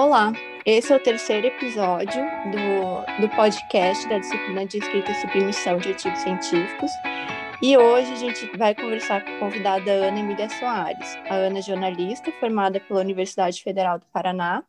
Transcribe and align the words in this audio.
Olá, 0.00 0.32
esse 0.64 0.92
é 0.92 0.96
o 0.96 1.02
terceiro 1.02 1.48
episódio 1.48 2.22
do, 2.52 3.20
do 3.20 3.34
podcast 3.34 4.08
da 4.08 4.20
disciplina 4.20 4.64
de 4.64 4.78
escrita 4.78 5.10
e 5.10 5.14
submissão 5.20 5.76
de 5.78 5.88
artigos 5.88 6.20
científicos. 6.20 6.88
E 7.60 7.76
hoje 7.76 8.12
a 8.12 8.14
gente 8.14 8.56
vai 8.56 8.76
conversar 8.76 9.24
com 9.24 9.30
a 9.32 9.38
convidada 9.40 9.90
Ana 9.90 10.20
Emília 10.20 10.48
Soares. 10.50 11.16
A 11.28 11.34
Ana 11.34 11.58
é 11.58 11.62
jornalista, 11.62 12.30
formada 12.38 12.78
pela 12.78 13.00
Universidade 13.00 13.60
Federal 13.60 13.98
do 13.98 14.06
Paraná. 14.12 14.62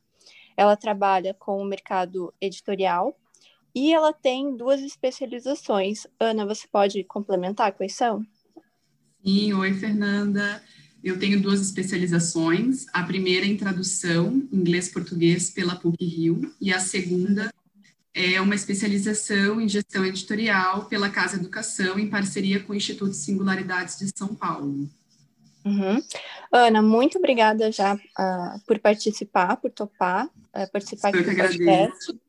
Ela 0.57 0.75
trabalha 0.75 1.35
com 1.35 1.61
o 1.61 1.65
mercado 1.65 2.33
editorial 2.41 3.15
e 3.75 3.93
ela 3.93 4.11
tem 4.11 4.57
duas 4.57 4.81
especializações. 4.81 6.07
Ana, 6.19 6.43
você 6.43 6.67
pode 6.67 7.03
complementar 7.03 7.73
quais 7.73 7.93
são? 7.93 8.25
Sim, 9.23 9.53
oi, 9.53 9.75
Fernanda. 9.75 10.59
Eu 11.03 11.17
tenho 11.17 11.41
duas 11.41 11.61
especializações, 11.61 12.85
a 12.91 13.03
primeira 13.03 13.45
em 13.45 13.55
tradução, 13.55 14.47
inglês-português, 14.51 15.49
pela 15.49 15.75
PUC-Rio, 15.75 16.53
e 16.59 16.73
a 16.73 16.79
segunda 16.79 17.49
é 18.13 18.41
uma 18.41 18.55
especialização 18.55 19.61
em 19.61 19.69
gestão 19.69 20.05
editorial 20.05 20.85
pela 20.85 21.09
Casa 21.09 21.37
Educação, 21.37 21.97
em 21.97 22.09
parceria 22.09 22.59
com 22.61 22.73
o 22.73 22.75
Instituto 22.75 23.13
Singularidades 23.13 23.97
de 23.97 24.11
São 24.15 24.35
Paulo. 24.35 24.89
Uhum. 25.65 26.01
Ana, 26.51 26.81
muito 26.81 27.17
obrigada 27.17 27.71
já 27.71 27.95
uh, 27.95 28.59
por 28.65 28.79
participar, 28.79 29.57
por 29.57 29.71
topar 29.71 30.25
uh, 30.25 30.71
participar 30.71 31.13
Eu 31.13 31.23
do 31.23 31.35
podcast. 31.35 32.19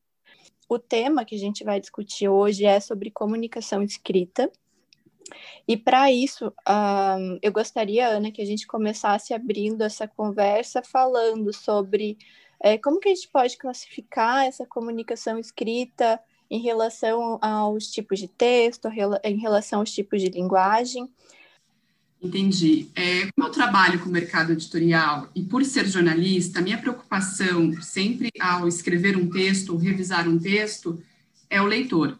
O 0.68 0.78
tema 0.78 1.24
que 1.24 1.34
a 1.34 1.38
gente 1.38 1.64
vai 1.64 1.80
discutir 1.80 2.28
hoje 2.28 2.64
é 2.64 2.78
sobre 2.78 3.10
comunicação 3.10 3.82
escrita. 3.82 4.50
E 5.66 5.76
para 5.76 6.10
isso, 6.10 6.52
eu 7.42 7.52
gostaria, 7.52 8.08
Ana, 8.08 8.30
que 8.30 8.42
a 8.42 8.46
gente 8.46 8.66
começasse 8.66 9.32
abrindo 9.34 9.82
essa 9.82 10.06
conversa 10.06 10.82
falando 10.82 11.52
sobre 11.52 12.18
é, 12.62 12.76
como 12.76 13.00
que 13.00 13.08
a 13.08 13.14
gente 13.14 13.28
pode 13.28 13.56
classificar 13.56 14.46
essa 14.46 14.66
comunicação 14.66 15.38
escrita 15.38 16.20
em 16.50 16.60
relação 16.60 17.38
aos 17.40 17.86
tipos 17.86 18.18
de 18.18 18.28
texto, 18.28 18.88
em 19.22 19.38
relação 19.38 19.80
aos 19.80 19.92
tipos 19.92 20.20
de 20.20 20.28
linguagem. 20.28 21.08
Entendi. 22.22 22.90
É, 22.94 23.30
como 23.32 23.48
eu 23.48 23.52
trabalho 23.52 23.98
com 24.00 24.10
o 24.10 24.12
mercado 24.12 24.52
editorial 24.52 25.28
e 25.34 25.42
por 25.42 25.64
ser 25.64 25.86
jornalista, 25.86 26.60
minha 26.60 26.76
preocupação 26.76 27.72
sempre 27.80 28.30
ao 28.38 28.68
escrever 28.68 29.16
um 29.16 29.30
texto 29.30 29.70
ou 29.70 29.78
revisar 29.78 30.28
um 30.28 30.38
texto 30.38 31.02
é 31.48 31.62
o 31.62 31.66
leitor. 31.66 32.18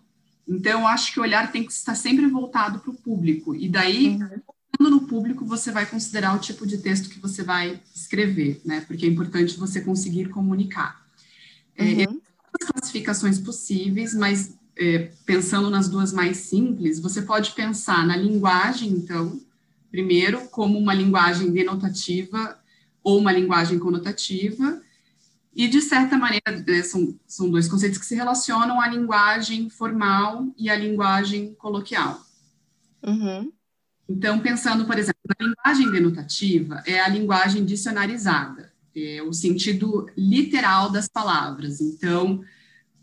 Então, 0.50 0.80
eu 0.80 0.86
acho 0.88 1.12
que 1.12 1.20
o 1.20 1.22
olhar 1.22 1.52
tem 1.52 1.64
que 1.64 1.70
estar 1.70 1.94
sempre 1.94 2.26
voltado 2.26 2.80
para 2.80 2.90
o 2.90 2.94
público. 2.94 3.54
E 3.54 3.68
daí, 3.68 4.18
uhum. 4.80 4.90
no 4.90 5.02
público, 5.02 5.44
você 5.46 5.70
vai 5.70 5.86
considerar 5.86 6.34
o 6.34 6.40
tipo 6.40 6.66
de 6.66 6.78
texto 6.78 7.08
que 7.08 7.20
você 7.20 7.44
vai 7.44 7.80
escrever, 7.94 8.60
né? 8.64 8.80
Porque 8.80 9.06
é 9.06 9.08
importante 9.08 9.56
você 9.56 9.80
conseguir 9.80 10.28
comunicar. 10.28 11.00
É, 11.76 11.84
uhum. 11.84 12.00
É, 12.00 12.06
as 12.60 12.68
classificações 12.68 13.38
possíveis, 13.38 14.12
mas 14.12 14.58
é, 14.76 15.12
pensando 15.24 15.70
nas 15.70 15.88
duas 15.88 16.12
mais 16.12 16.38
simples, 16.38 16.98
você 16.98 17.22
pode 17.22 17.52
pensar 17.52 18.04
na 18.04 18.16
linguagem, 18.16 18.90
então, 18.90 19.40
primeiro, 19.88 20.48
como 20.48 20.76
uma 20.76 20.94
linguagem 20.94 21.52
denotativa 21.52 22.58
ou 23.04 23.18
uma 23.18 23.30
linguagem 23.30 23.78
conotativa, 23.78 24.82
e, 25.54 25.68
de 25.68 25.80
certa 25.80 26.16
maneira, 26.16 26.64
né, 26.66 26.82
são, 26.82 27.18
são 27.26 27.50
dois 27.50 27.68
conceitos 27.68 27.98
que 27.98 28.06
se 28.06 28.14
relacionam 28.14 28.80
à 28.80 28.88
linguagem 28.88 29.68
formal 29.68 30.46
e 30.56 30.70
à 30.70 30.76
linguagem 30.76 31.54
coloquial. 31.54 32.20
Uhum. 33.02 33.52
Então, 34.08 34.40
pensando, 34.40 34.84
por 34.84 34.98
exemplo, 34.98 35.20
na 35.38 35.46
linguagem 35.46 35.90
denotativa, 35.90 36.82
é 36.86 37.00
a 37.00 37.08
linguagem 37.08 37.64
dicionarizada, 37.64 38.72
é 38.94 39.22
o 39.22 39.32
sentido 39.32 40.08
literal 40.16 40.90
das 40.90 41.08
palavras. 41.08 41.80
Então, 41.80 42.42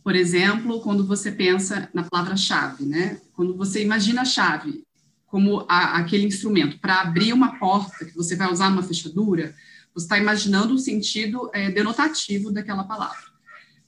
por 0.03 0.15
exemplo, 0.15 0.79
quando 0.81 1.05
você 1.05 1.31
pensa 1.31 1.89
na 1.93 2.03
palavra-chave, 2.03 2.85
né? 2.85 3.19
Quando 3.33 3.55
você 3.55 3.83
imagina 3.83 4.21
a 4.21 4.25
chave 4.25 4.85
como 5.25 5.65
a, 5.67 5.97
aquele 5.97 6.25
instrumento 6.25 6.79
para 6.79 7.01
abrir 7.01 7.33
uma 7.33 7.59
porta 7.59 8.05
que 8.05 8.15
você 8.15 8.35
vai 8.35 8.51
usar 8.51 8.69
numa 8.69 8.83
fechadura, 8.83 9.53
você 9.97 10.05
está 10.05 10.17
imaginando 10.17 10.75
o 10.75 10.79
sentido 10.79 11.49
é, 11.53 11.71
denotativo 11.71 12.51
daquela 12.51 12.83
palavra. 12.83 13.25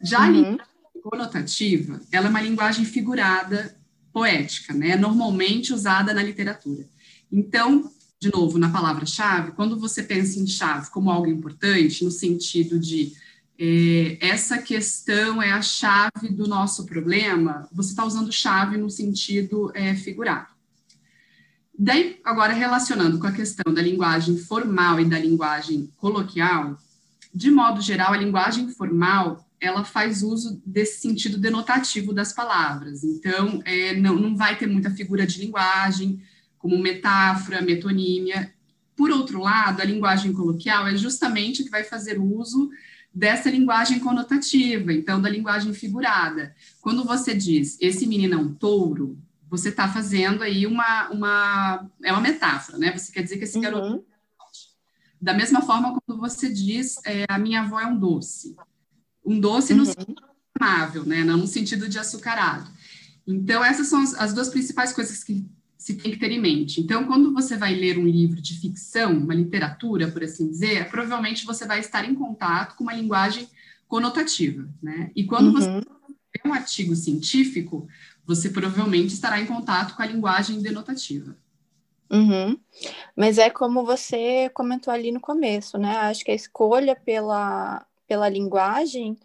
Já 0.02 0.20
uhum. 0.20 0.26
a 0.26 0.30
linguagem 0.30 1.02
conotativa, 1.04 2.02
ela 2.12 2.28
é 2.28 2.30
uma 2.30 2.42
linguagem 2.42 2.84
figurada, 2.84 3.78
poética, 4.12 4.74
né? 4.74 4.96
Normalmente 4.96 5.72
usada 5.72 6.14
na 6.14 6.24
literatura. 6.24 6.86
Então, 7.32 7.92
de 8.20 8.32
novo, 8.34 8.58
na 8.58 8.70
palavra-chave, 8.70 9.52
quando 9.52 9.80
você 9.80 10.02
pensa 10.02 10.40
em 10.40 10.48
chave 10.48 10.90
como 10.90 11.12
algo 11.12 11.28
importante, 11.28 12.04
no 12.04 12.12
sentido 12.12 12.80
de 12.80 13.14
é, 13.58 14.18
essa 14.20 14.58
questão 14.58 15.42
é 15.42 15.52
a 15.52 15.62
chave 15.62 16.30
do 16.32 16.48
nosso 16.48 16.86
problema, 16.86 17.68
você 17.72 17.90
está 17.90 18.04
usando 18.04 18.32
chave 18.32 18.78
no 18.78 18.90
sentido 18.90 19.72
é, 19.76 19.94
figurado. 19.94 20.59
Daí, 21.82 22.20
agora, 22.26 22.52
relacionando 22.52 23.20
com 23.20 23.28
a 23.28 23.32
questão 23.32 23.74
da 23.74 23.82
linguagem 23.82 24.38
formal 24.38 25.00
e 25.00 25.06
da 25.06 25.18
linguagem 25.18 25.90
coloquial, 25.96 26.78
de 27.34 27.50
modo 27.50 27.80
geral, 27.80 28.12
a 28.12 28.18
linguagem 28.18 28.70
formal, 28.70 29.50
ela 29.62 29.86
faz 29.86 30.22
uso 30.22 30.62
desse 30.66 31.00
sentido 31.00 31.38
denotativo 31.38 32.12
das 32.12 32.34
palavras. 32.34 33.02
Então, 33.06 33.62
é, 33.64 33.96
não, 33.96 34.16
não 34.16 34.36
vai 34.36 34.58
ter 34.58 34.68
muita 34.68 34.92
figura 34.92 35.26
de 35.26 35.40
linguagem, 35.40 36.22
como 36.58 36.78
metáfora, 36.78 37.62
metonímia. 37.62 38.54
Por 38.94 39.10
outro 39.10 39.40
lado, 39.40 39.82
a 39.82 39.86
linguagem 39.86 40.34
coloquial 40.34 40.86
é 40.86 40.98
justamente 40.98 41.64
que 41.64 41.70
vai 41.70 41.86
fazer 41.86 42.20
uso 42.20 42.70
dessa 43.14 43.50
linguagem 43.50 44.00
conotativa, 44.00 44.92
então, 44.92 45.22
da 45.22 45.30
linguagem 45.30 45.74
figurada. 45.74 46.54
Quando 46.82 47.06
você 47.06 47.34
diz, 47.34 47.78
esse 47.80 48.06
menino 48.06 48.34
é 48.34 48.38
um 48.38 48.54
touro, 48.54 49.18
você 49.50 49.70
está 49.70 49.88
fazendo 49.88 50.44
aí 50.44 50.68
uma, 50.68 51.10
uma. 51.10 51.90
É 52.04 52.12
uma 52.12 52.22
metáfora, 52.22 52.78
né? 52.78 52.96
Você 52.96 53.12
quer 53.12 53.24
dizer 53.24 53.38
que 53.38 53.44
esse 53.44 53.58
uhum. 53.58 53.64
garoto. 53.64 54.06
Da 55.22 55.34
mesma 55.34 55.62
forma, 55.62 56.00
quando 56.00 56.20
você 56.20 56.50
diz 56.50 56.98
é, 57.06 57.26
a 57.28 57.38
minha 57.38 57.62
avó 57.62 57.80
é 57.80 57.86
um 57.86 57.98
doce. 57.98 58.56
Um 59.26 59.40
doce 59.40 59.74
uhum. 59.74 59.80
no 59.80 59.86
sentido 59.86 60.24
amável, 60.58 61.06
né? 61.06 61.24
Não 61.24 61.38
no 61.38 61.48
sentido 61.48 61.90
de 61.90 62.00
açucarado. 62.00 62.70
Então, 63.28 63.64
essas 63.64 63.88
são 63.88 64.02
as, 64.02 64.14
as 64.14 64.34
duas 64.34 64.50
principais 64.50 64.94
coisas 64.94 65.24
que 65.24 65.46
se 65.78 65.96
tem 65.96 66.12
que 66.12 66.20
ter 66.20 66.32
em 66.32 66.42
mente. 66.42 66.82
Então, 66.82 67.06
quando 67.06 67.34
você 67.34 67.58
vai 67.58 67.74
ler 67.74 67.98
um 67.98 68.08
livro 68.08 68.42
de 68.42 68.60
ficção, 68.60 69.18
uma 69.18 69.34
literatura, 69.34 70.10
por 70.10 70.24
assim 70.24 70.50
dizer, 70.50 70.90
provavelmente 70.90 71.46
você 71.46 71.66
vai 71.66 71.80
estar 71.80 72.08
em 72.08 72.14
contato 72.16 72.76
com 72.76 72.84
uma 72.84 72.94
linguagem 72.94 73.48
conotativa, 73.88 74.70
né? 74.82 75.12
E 75.16 75.26
quando 75.26 75.48
uhum. 75.48 75.54
você 75.54 75.82
um 76.46 76.54
artigo 76.54 76.96
científico, 76.96 77.88
você 78.30 78.48
provavelmente 78.52 79.12
estará 79.12 79.42
em 79.42 79.48
contato 79.48 79.96
com 79.96 80.04
a 80.04 80.06
linguagem 80.06 80.62
denotativa. 80.62 81.36
Uhum. 82.12 82.60
Mas 83.18 83.40
é 83.40 83.50
como 83.50 83.84
você 83.84 84.52
comentou 84.54 84.94
ali 84.94 85.12
no 85.12 85.20
começo, 85.20 85.80
né? 85.80 85.98
Acho 85.98 86.24
que 86.24 86.30
a 86.30 86.36
escolha 86.36 86.96
pela, 86.96 87.84
pela 88.08 88.30
linguagem 88.30 89.18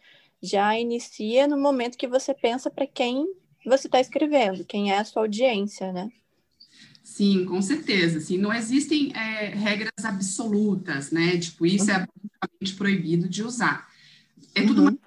já 0.43 0.79
inicia 0.79 1.47
no 1.47 1.59
momento 1.59 1.99
que 1.99 2.09
você 2.09 2.33
pensa 2.33 2.71
para 2.71 2.87
quem 2.87 3.27
você 3.67 3.89
está 3.89 4.01
escrevendo, 4.01 4.65
quem 4.65 4.91
é 4.91 4.99
a 4.99 5.05
sua 5.05 5.21
audiência, 5.21 5.93
né? 5.93 6.11
Sim, 7.03 7.45
com 7.45 7.61
certeza. 7.61 8.21
Sim, 8.21 8.39
não 8.39 8.55
existem 8.55 9.13
é, 9.15 9.49
regras 9.49 10.03
absolutas, 10.03 11.11
né? 11.11 11.37
Tipo, 11.37 11.67
isso 11.67 11.91
é 11.91 11.97
uhum. 11.97 12.01
é 12.01 12.05
absolutamente 12.05 12.75
proibido 12.75 13.29
de 13.29 13.43
usar. 13.43 13.87
É 14.55 14.63
tudo 14.63 14.87
uhum. 14.87 14.99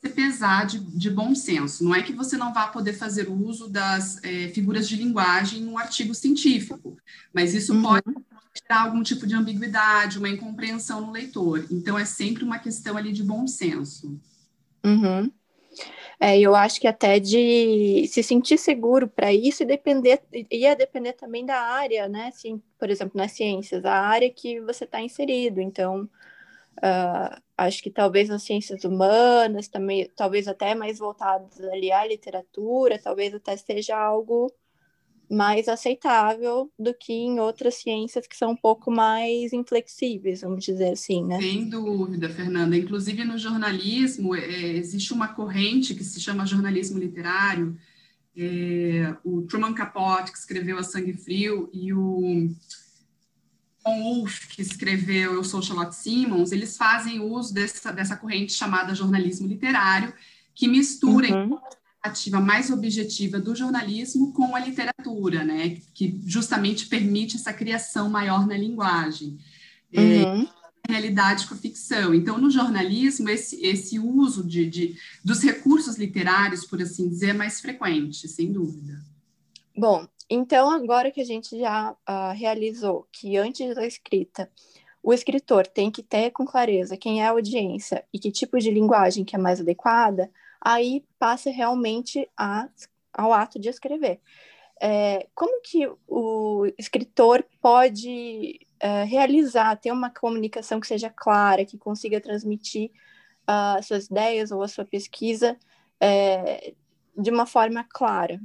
Você 0.00 0.08
pesar 0.08 0.66
de, 0.66 0.78
de, 0.78 1.10
bom 1.10 1.34
senso. 1.34 1.84
Não 1.84 1.94
é 1.94 2.02
que 2.02 2.12
você 2.12 2.36
não 2.36 2.52
vá 2.52 2.68
poder 2.68 2.92
fazer 2.92 3.28
uso 3.28 3.68
das 3.68 4.22
é, 4.22 4.48
figuras 4.48 4.88
de 4.88 4.96
linguagem 4.96 5.62
num 5.62 5.76
artigo 5.76 6.14
científico, 6.14 6.96
mas 7.32 7.54
isso 7.54 7.74
uhum. 7.74 7.82
pode 7.82 8.04
gerar 8.62 8.82
algum 8.82 9.02
tipo 9.02 9.26
de 9.26 9.34
ambiguidade, 9.34 10.18
uma 10.18 10.28
incompreensão 10.28 11.00
no 11.00 11.12
leitor. 11.12 11.66
Então, 11.70 11.98
é 11.98 12.04
sempre 12.04 12.44
uma 12.44 12.58
questão 12.58 12.96
ali 12.96 13.12
de 13.12 13.22
bom 13.22 13.46
senso. 13.46 14.18
Uhum. 14.84 15.30
É, 16.20 16.38
eu 16.38 16.54
acho 16.54 16.80
que 16.80 16.88
até 16.88 17.20
de 17.20 18.06
se 18.08 18.22
sentir 18.22 18.58
seguro 18.58 19.06
para 19.06 19.32
isso 19.32 19.62
e 19.62 19.66
depender 19.66 20.20
ia 20.50 20.74
depender 20.74 21.12
também 21.12 21.46
da 21.46 21.60
área, 21.60 22.08
né? 22.08 22.28
Assim, 22.28 22.60
por 22.76 22.90
exemplo, 22.90 23.16
nas 23.16 23.32
ciências, 23.32 23.84
a 23.84 23.94
área 23.94 24.28
que 24.28 24.60
você 24.60 24.84
está 24.84 25.00
inserido. 25.00 25.60
Então, 25.60 26.08
Uh, 26.78 27.47
acho 27.58 27.82
que 27.82 27.90
talvez 27.90 28.28
nas 28.28 28.44
ciências 28.44 28.84
humanas, 28.84 29.66
também, 29.66 30.08
talvez 30.14 30.46
até 30.46 30.76
mais 30.76 30.98
voltadas 30.98 31.60
ali 31.60 31.90
à 31.90 32.06
literatura, 32.06 33.00
talvez 33.02 33.34
até 33.34 33.56
seja 33.56 33.98
algo 33.98 34.50
mais 35.28 35.68
aceitável 35.68 36.72
do 36.78 36.94
que 36.94 37.12
em 37.12 37.38
outras 37.40 37.74
ciências 37.74 38.26
que 38.26 38.36
são 38.36 38.52
um 38.52 38.56
pouco 38.56 38.90
mais 38.90 39.52
inflexíveis, 39.52 40.40
vamos 40.40 40.64
dizer 40.64 40.92
assim, 40.92 41.24
né? 41.24 41.38
Sem 41.38 41.68
dúvida, 41.68 42.30
Fernanda. 42.30 42.76
Inclusive 42.76 43.24
no 43.24 43.36
jornalismo 43.36 44.34
é, 44.34 44.76
existe 44.76 45.12
uma 45.12 45.28
corrente 45.28 45.94
que 45.94 46.04
se 46.04 46.20
chama 46.20 46.46
jornalismo 46.46 46.98
literário. 46.98 47.76
É, 48.36 49.14
o 49.24 49.42
Truman 49.42 49.74
Capote, 49.74 50.30
que 50.30 50.38
escreveu 50.38 50.78
A 50.78 50.82
Sangue 50.84 51.12
Frio, 51.12 51.68
e 51.74 51.92
o 51.92 52.48
John 53.88 54.02
Wolfe, 54.02 54.48
que 54.48 54.62
escreveu 54.62 55.34
Eu 55.34 55.44
Sou 55.44 55.62
Charlotte 55.62 55.94
Simmons, 55.94 56.52
eles 56.52 56.76
fazem 56.76 57.20
uso 57.20 57.54
dessa, 57.54 57.90
dessa 57.90 58.16
corrente 58.16 58.52
chamada 58.52 58.94
jornalismo 58.94 59.46
literário, 59.46 60.12
que 60.54 60.68
mistura 60.68 61.28
uhum. 61.32 61.56
a 61.56 62.06
narrativa 62.08 62.40
mais 62.40 62.70
objetiva 62.70 63.40
do 63.40 63.56
jornalismo 63.56 64.32
com 64.32 64.54
a 64.54 64.60
literatura, 64.60 65.44
né? 65.44 65.78
Que 65.94 66.20
justamente 66.26 66.86
permite 66.86 67.36
essa 67.36 67.52
criação 67.52 68.10
maior 68.10 68.46
na 68.46 68.56
linguagem. 68.56 69.38
É, 69.92 70.00
uhum. 70.00 70.42
É, 70.42 70.92
realidade 70.92 71.46
com 71.46 71.54
a 71.54 71.58
ficção. 71.58 72.14
Então, 72.14 72.38
no 72.38 72.50
jornalismo, 72.50 73.28
esse, 73.28 73.64
esse 73.64 73.98
uso 73.98 74.42
de, 74.42 74.68
de, 74.68 74.96
dos 75.24 75.42
recursos 75.42 75.96
literários, 75.96 76.64
por 76.64 76.80
assim 76.80 77.08
dizer, 77.08 77.30
é 77.30 77.34
mais 77.34 77.60
frequente, 77.60 78.26
sem 78.26 78.52
dúvida. 78.52 78.98
Bom, 79.76 80.08
então 80.28 80.70
agora 80.70 81.10
que 81.10 81.20
a 81.20 81.24
gente 81.24 81.58
já 81.58 81.92
uh, 81.92 82.32
realizou 82.34 83.06
que 83.12 83.36
antes 83.36 83.74
da 83.74 83.86
escrita 83.86 84.50
o 85.02 85.12
escritor 85.12 85.66
tem 85.66 85.90
que 85.90 86.02
ter 86.02 86.30
com 86.30 86.44
clareza 86.44 86.96
quem 86.96 87.22
é 87.22 87.26
a 87.26 87.30
audiência 87.30 88.04
e 88.12 88.18
que 88.18 88.30
tipo 88.30 88.58
de 88.58 88.70
linguagem 88.70 89.24
que 89.24 89.36
é 89.36 89.38
mais 89.38 89.60
adequada, 89.60 90.30
aí 90.60 91.04
passa 91.18 91.50
realmente 91.50 92.28
a, 92.36 92.68
ao 93.12 93.32
ato 93.32 93.58
de 93.58 93.68
escrever. 93.68 94.20
É, 94.80 95.26
como 95.34 95.60
que 95.62 95.90
o 96.06 96.66
escritor 96.78 97.44
pode 97.60 98.60
é, 98.78 99.04
realizar, 99.04 99.76
ter 99.76 99.90
uma 99.90 100.10
comunicação 100.10 100.78
que 100.78 100.86
seja 100.86 101.10
clara, 101.10 101.64
que 101.64 101.78
consiga 101.78 102.20
transmitir 102.20 102.90
uh, 103.42 103.82
suas 103.82 104.06
ideias 104.06 104.52
ou 104.52 104.62
a 104.62 104.68
sua 104.68 104.84
pesquisa 104.84 105.56
é, 106.00 106.74
de 107.16 107.30
uma 107.30 107.46
forma 107.46 107.84
clara? 107.84 108.40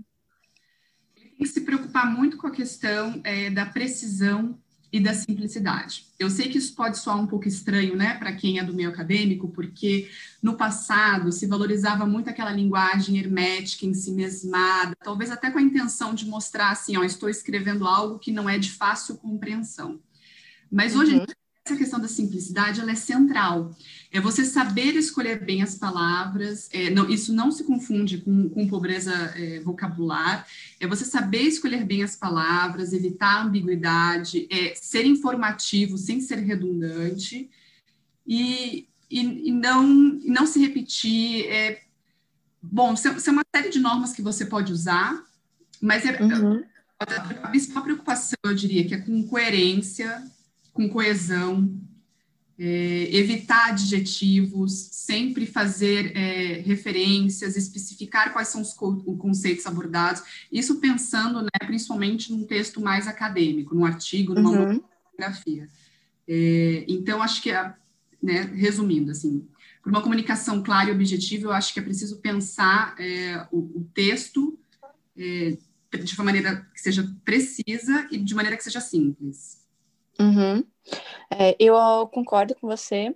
Tem 1.37 1.47
que 1.47 1.53
se 1.53 1.61
preocupar 1.61 2.11
muito 2.11 2.37
com 2.37 2.47
a 2.47 2.51
questão 2.51 3.19
é, 3.23 3.49
da 3.49 3.65
precisão 3.65 4.57
e 4.93 4.99
da 4.99 5.11
simplicidade. 5.11 6.05
Eu 6.19 6.29
sei 6.29 6.49
que 6.49 6.59
isso 6.59 6.75
pode 6.75 6.99
soar 6.99 7.19
um 7.19 7.25
pouco 7.25 7.47
estranho, 7.47 7.95
né, 7.95 8.13
para 8.13 8.31
quem 8.31 8.59
é 8.59 8.63
do 8.63 8.75
meio 8.75 8.89
acadêmico, 8.89 9.49
porque 9.49 10.07
no 10.39 10.55
passado 10.55 11.31
se 11.31 11.47
valorizava 11.47 12.05
muito 12.05 12.29
aquela 12.29 12.51
linguagem 12.51 13.17
hermética, 13.17 13.87
ensimesmada, 13.87 14.95
talvez 15.03 15.31
até 15.31 15.49
com 15.49 15.57
a 15.57 15.63
intenção 15.63 16.13
de 16.13 16.27
mostrar 16.27 16.69
assim, 16.69 16.95
ó, 16.95 17.03
estou 17.03 17.27
escrevendo 17.27 17.87
algo 17.87 18.19
que 18.19 18.31
não 18.31 18.47
é 18.47 18.59
de 18.59 18.69
fácil 18.69 19.17
compreensão. 19.17 19.99
Mas 20.71 20.95
hoje 20.95 21.15
uhum. 21.15 21.25
Essa 21.65 21.77
questão 21.77 21.99
da 21.99 22.09
simplicidade 22.09 22.81
ela 22.81 22.91
é 22.91 22.95
central. 22.95 23.73
É 24.11 24.19
você 24.19 24.43
saber 24.43 24.95
escolher 24.95 25.43
bem 25.43 25.61
as 25.63 25.75
palavras. 25.75 26.69
É, 26.73 26.89
não, 26.89 27.09
isso 27.09 27.33
não 27.33 27.51
se 27.51 27.63
confunde 27.63 28.17
com, 28.17 28.49
com 28.49 28.67
pobreza 28.67 29.13
é, 29.13 29.61
vocabular. 29.61 30.45
É 30.79 30.85
você 30.85 31.05
saber 31.05 31.43
escolher 31.43 31.85
bem 31.85 32.03
as 32.03 32.17
palavras, 32.17 32.91
evitar 32.91 33.37
a 33.37 33.43
ambiguidade, 33.43 34.45
é, 34.51 34.75
ser 34.75 35.05
informativo 35.05 35.97
sem 35.97 36.19
ser 36.19 36.39
redundante 36.39 37.49
e, 38.27 38.87
e, 39.09 39.49
e 39.49 39.51
não, 39.51 39.83
não 39.85 40.45
se 40.45 40.59
repetir. 40.59 41.45
É, 41.45 41.81
bom, 42.61 42.93
são, 42.97 43.17
são 43.21 43.33
uma 43.33 43.45
série 43.55 43.69
de 43.69 43.79
normas 43.79 44.11
que 44.11 44.21
você 44.21 44.45
pode 44.45 44.73
usar, 44.73 45.23
mas 45.81 46.05
é, 46.05 46.21
uhum. 46.21 46.61
a 46.99 47.47
principal 47.47 47.83
preocupação, 47.83 48.37
eu 48.43 48.53
diria, 48.53 48.85
que 48.85 48.95
é 48.95 48.99
com 48.99 49.23
coerência, 49.23 50.21
com 50.73 50.89
coesão, 50.89 51.71
é, 52.57 53.15
evitar 53.15 53.69
adjetivos, 53.69 54.73
sempre 54.91 55.45
fazer 55.45 56.15
é, 56.15 56.61
referências, 56.61 57.55
especificar 57.55 58.31
quais 58.31 58.47
são 58.47 58.61
os 58.61 58.73
conceitos 58.73 59.65
abordados, 59.65 60.23
isso 60.51 60.79
pensando 60.79 61.41
né, 61.41 61.49
principalmente 61.65 62.31
num 62.31 62.45
texto 62.45 62.79
mais 62.81 63.07
acadêmico, 63.07 63.75
num 63.75 63.85
artigo, 63.85 64.33
numa 64.33 64.49
uhum. 64.51 64.81
monografia. 65.11 65.67
É, 66.27 66.85
então, 66.87 67.21
acho 67.21 67.41
que, 67.41 67.51
né, 68.21 68.41
resumindo, 68.55 69.11
assim, 69.11 69.47
para 69.81 69.89
uma 69.89 70.01
comunicação 70.01 70.63
clara 70.63 70.89
e 70.89 70.93
objetiva, 70.93 71.47
eu 71.47 71.51
acho 71.51 71.73
que 71.73 71.79
é 71.79 71.83
preciso 71.83 72.17
pensar 72.17 72.95
é, 72.97 73.45
o, 73.51 73.79
o, 73.79 73.89
texto 73.93 74.57
é, 75.17 75.57
de 76.01 76.15
uma 76.15 76.23
maneira 76.23 76.65
que 76.73 76.79
seja 76.79 77.13
precisa 77.25 78.07
e 78.09 78.17
de 78.17 78.33
maneira 78.33 78.55
que 78.55 78.63
seja 78.63 78.79
simples. 78.79 79.62
Uhum. 80.23 80.63
É, 81.29 81.55
eu 81.59 81.75
concordo 82.07 82.55
com 82.55 82.67
você. 82.67 83.13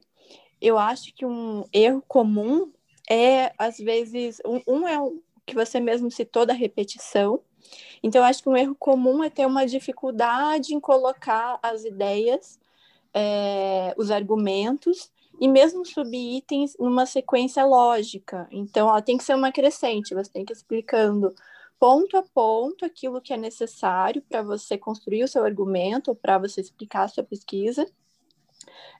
Eu 0.60 0.78
acho 0.78 1.14
que 1.14 1.26
um 1.26 1.64
erro 1.72 2.04
comum 2.08 2.72
é, 3.10 3.54
às 3.58 3.78
vezes, 3.78 4.42
um, 4.46 4.62
um 4.68 4.88
é 4.88 5.00
o 5.00 5.22
que 5.46 5.56
você 5.56 5.80
mesmo 5.80 6.12
citou 6.12 6.46
da 6.46 6.54
repetição. 6.54 7.40
Então, 8.04 8.22
eu 8.22 8.26
acho 8.26 8.44
que 8.44 8.50
um 8.50 8.58
erro 8.58 8.76
comum 8.76 9.24
é 9.24 9.30
ter 9.30 9.46
uma 9.46 9.66
dificuldade 9.66 10.74
em 10.74 10.80
colocar 10.80 11.58
as 11.64 11.86
ideias, 11.86 12.60
é, 13.14 13.94
os 13.98 14.12
argumentos 14.12 15.10
e 15.40 15.48
mesmo 15.48 15.86
subitens 15.86 16.76
numa 16.78 17.06
sequência 17.06 17.64
lógica. 17.64 18.48
Então, 18.52 18.90
ela 18.90 19.02
tem 19.02 19.18
que 19.18 19.24
ser 19.24 19.36
uma 19.36 19.52
crescente, 19.52 20.14
você 20.14 20.32
tem 20.32 20.44
que 20.44 20.52
ir 20.52 20.56
explicando 20.56 21.34
ponto 21.80 22.18
a 22.18 22.24
ponto 22.24 22.86
aquilo 22.86 23.22
que 23.22 23.34
é 23.34 23.38
necessário 23.38 24.22
para 24.22 24.42
você 24.42 24.78
construir 24.78 25.24
o 25.24 25.28
seu 25.28 25.44
argumento, 25.44 26.16
para 26.16 26.38
você 26.38 26.62
explicar 26.62 27.04
a 27.04 27.08
sua 27.08 27.24
pesquisa. 27.24 27.88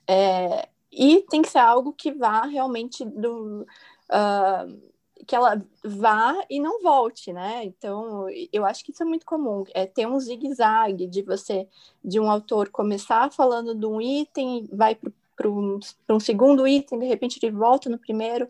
É, 0.06 0.68
e 0.90 1.22
tem 1.28 1.42
que 1.42 1.50
ser 1.50 1.58
algo 1.58 1.92
que 1.92 2.12
vá 2.12 2.42
realmente 2.46 3.04
do. 3.04 3.66
Uh, 4.10 4.88
que 5.26 5.36
ela 5.36 5.62
vá 5.84 6.34
e 6.48 6.58
não 6.58 6.80
volte, 6.80 7.32
né? 7.34 7.62
Então, 7.64 8.26
eu 8.50 8.64
acho 8.64 8.82
que 8.82 8.92
isso 8.92 9.02
é 9.02 9.06
muito 9.06 9.26
comum. 9.26 9.64
É 9.74 9.84
ter 9.84 10.06
um 10.06 10.18
zigue-zague 10.18 11.06
de 11.06 11.20
você, 11.20 11.68
de 12.02 12.18
um 12.18 12.30
autor 12.30 12.70
começar 12.70 13.30
falando 13.30 13.74
de 13.74 13.84
um 13.84 14.00
item, 14.00 14.66
vai 14.72 14.96
para 15.36 15.48
um 15.48 16.20
segundo 16.20 16.66
item, 16.66 16.98
de 16.98 17.06
repente 17.06 17.38
ele 17.42 17.54
volta 17.54 17.90
no 17.90 17.98
primeiro. 17.98 18.46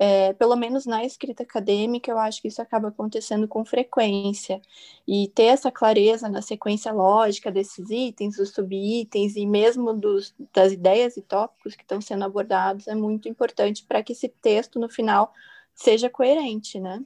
É, 0.00 0.32
pelo 0.34 0.54
menos 0.54 0.86
na 0.86 1.04
escrita 1.04 1.42
acadêmica, 1.42 2.08
eu 2.08 2.18
acho 2.18 2.40
que 2.40 2.46
isso 2.46 2.62
acaba 2.62 2.88
acontecendo 2.88 3.48
com 3.48 3.64
frequência. 3.64 4.62
E 5.06 5.28
ter 5.34 5.44
essa 5.44 5.72
clareza 5.72 6.28
na 6.28 6.40
sequência 6.40 6.92
lógica 6.92 7.50
desses 7.50 7.90
itens, 7.90 8.36
dos 8.36 8.50
subitens 8.50 9.34
e 9.34 9.44
mesmo 9.44 9.92
dos, 9.92 10.32
das 10.54 10.72
ideias 10.72 11.16
e 11.16 11.22
tópicos 11.22 11.74
que 11.74 11.82
estão 11.82 12.00
sendo 12.00 12.24
abordados 12.24 12.86
é 12.86 12.94
muito 12.94 13.28
importante 13.28 13.84
para 13.88 14.02
que 14.02 14.12
esse 14.12 14.28
texto, 14.28 14.78
no 14.78 14.88
final, 14.88 15.34
seja 15.74 16.08
coerente, 16.08 16.78
né? 16.78 17.02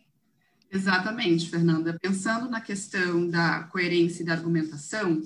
Exatamente, 0.70 1.48
Fernanda. 1.48 1.98
Pensando 2.00 2.50
na 2.50 2.60
questão 2.60 3.28
da 3.28 3.64
coerência 3.64 4.22
e 4.22 4.26
da 4.26 4.32
argumentação, 4.32 5.22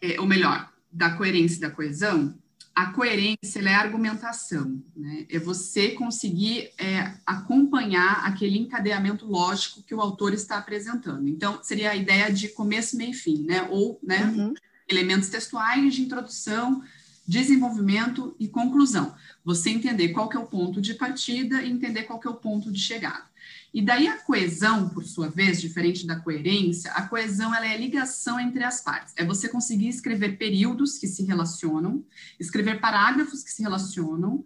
é, 0.00 0.20
ou 0.20 0.26
melhor, 0.26 0.72
da 0.90 1.16
coerência 1.16 1.58
e 1.58 1.60
da 1.60 1.70
coesão, 1.70 2.34
a 2.74 2.86
coerência 2.92 3.60
é 3.60 3.74
a 3.74 3.80
argumentação, 3.80 4.82
né? 4.96 5.26
É 5.28 5.38
você 5.38 5.90
conseguir 5.90 6.70
é, 6.78 7.12
acompanhar 7.26 8.24
aquele 8.24 8.58
encadeamento 8.58 9.26
lógico 9.26 9.82
que 9.82 9.94
o 9.94 10.00
autor 10.00 10.32
está 10.32 10.58
apresentando. 10.58 11.28
Então, 11.28 11.60
seria 11.62 11.90
a 11.90 11.96
ideia 11.96 12.32
de 12.32 12.48
começo, 12.48 12.96
meio 12.96 13.10
e 13.10 13.14
fim, 13.14 13.42
né? 13.42 13.66
Ou, 13.70 13.98
né, 14.02 14.24
uhum. 14.24 14.54
elementos 14.88 15.28
textuais 15.28 15.94
de 15.94 16.02
introdução, 16.02 16.82
desenvolvimento 17.26 18.34
e 18.40 18.48
conclusão. 18.48 19.14
Você 19.44 19.70
entender 19.70 20.10
qual 20.10 20.28
que 20.28 20.36
é 20.36 20.40
o 20.40 20.46
ponto 20.46 20.80
de 20.80 20.94
partida 20.94 21.62
e 21.62 21.70
entender 21.70 22.04
qual 22.04 22.18
que 22.18 22.26
é 22.26 22.30
o 22.30 22.34
ponto 22.34 22.72
de 22.72 22.80
chegada. 22.80 23.29
E 23.72 23.80
daí 23.80 24.08
a 24.08 24.18
coesão, 24.18 24.88
por 24.88 25.04
sua 25.04 25.28
vez, 25.28 25.60
diferente 25.60 26.06
da 26.06 26.16
coerência, 26.16 26.90
a 26.92 27.06
coesão 27.06 27.54
ela 27.54 27.66
é 27.66 27.74
a 27.74 27.78
ligação 27.78 28.38
entre 28.40 28.64
as 28.64 28.82
partes. 28.82 29.14
É 29.16 29.24
você 29.24 29.48
conseguir 29.48 29.88
escrever 29.88 30.36
períodos 30.36 30.98
que 30.98 31.06
se 31.06 31.22
relacionam, 31.24 32.04
escrever 32.38 32.80
parágrafos 32.80 33.44
que 33.44 33.50
se 33.50 33.62
relacionam, 33.62 34.44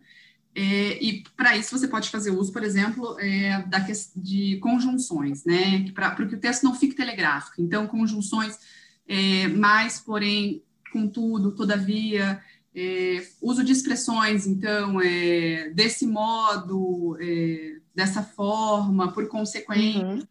é, 0.55 1.03
e 1.03 1.25
para 1.37 1.57
isso 1.57 1.77
você 1.77 1.89
pode 1.89 2.11
fazer 2.11 2.31
uso, 2.31 2.53
por 2.53 2.63
exemplo, 2.63 3.19
é, 3.19 3.63
da 3.63 3.85
de 4.15 4.59
conjunções, 4.59 5.45
né? 5.45 5.91
Para 5.93 6.15
que 6.15 6.37
o 6.37 6.39
texto 6.39 6.63
não 6.63 6.75
fique 6.75 6.95
telegráfico. 6.95 7.61
Então, 7.61 7.89
conjunções 7.89 8.57
é, 9.09 9.49
mais, 9.49 9.99
porém, 9.99 10.63
contudo, 10.93 11.53
todavia, 11.53 12.41
é, 12.73 13.27
uso 13.43 13.65
de 13.65 13.73
expressões, 13.73 14.47
então, 14.47 15.01
é, 15.01 15.71
desse 15.71 16.07
modo, 16.07 17.17
é, 17.21 17.81
dessa 17.95 18.23
forma, 18.23 19.13
por 19.13 19.29
consequência, 19.29 20.05
uhum. 20.05 20.23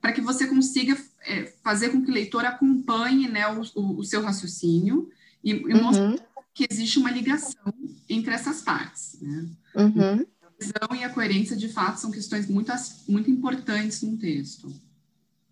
para 0.00 0.12
que 0.12 0.20
você 0.20 0.46
consiga 0.46 0.96
é, 1.22 1.46
fazer 1.62 1.90
com 1.90 2.02
que 2.02 2.10
o 2.10 2.14
leitor 2.14 2.44
acompanhe 2.44 3.28
né, 3.28 3.46
o, 3.48 3.62
o, 3.74 3.98
o 3.98 4.04
seu 4.04 4.22
raciocínio 4.22 5.10
e, 5.42 5.52
e 5.52 5.74
uhum. 5.74 5.82
mostre 5.82 6.22
que 6.52 6.66
existe 6.70 6.98
uma 6.98 7.10
ligação 7.10 7.72
entre 8.08 8.34
essas 8.34 8.60
partes. 8.60 9.18
Né? 9.20 9.48
Uhum. 9.74 10.26
A 10.42 10.48
visão 10.58 11.00
e 11.00 11.04
a 11.04 11.10
coerência, 11.10 11.56
de 11.56 11.68
fato, 11.68 12.00
são 12.00 12.10
questões 12.10 12.48
muito, 12.48 12.72
muito 13.08 13.30
importantes 13.30 14.02
num 14.02 14.16
texto. 14.16 14.68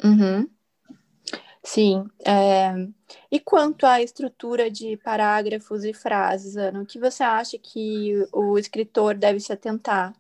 Uhum. 0.04 0.48
Sim. 1.62 2.06
É... 2.24 2.72
E 3.30 3.40
quanto 3.40 3.84
à 3.86 4.02
estrutura 4.02 4.70
de 4.70 4.96
parágrafos 4.98 5.84
e 5.84 5.94
frases, 5.94 6.56
Ana, 6.56 6.82
o 6.82 6.86
que 6.86 6.98
você 6.98 7.22
acha 7.22 7.58
que 7.58 8.14
o 8.32 8.58
escritor 8.58 9.14
deve 9.14 9.40
se 9.40 9.52
atentar 9.52 10.14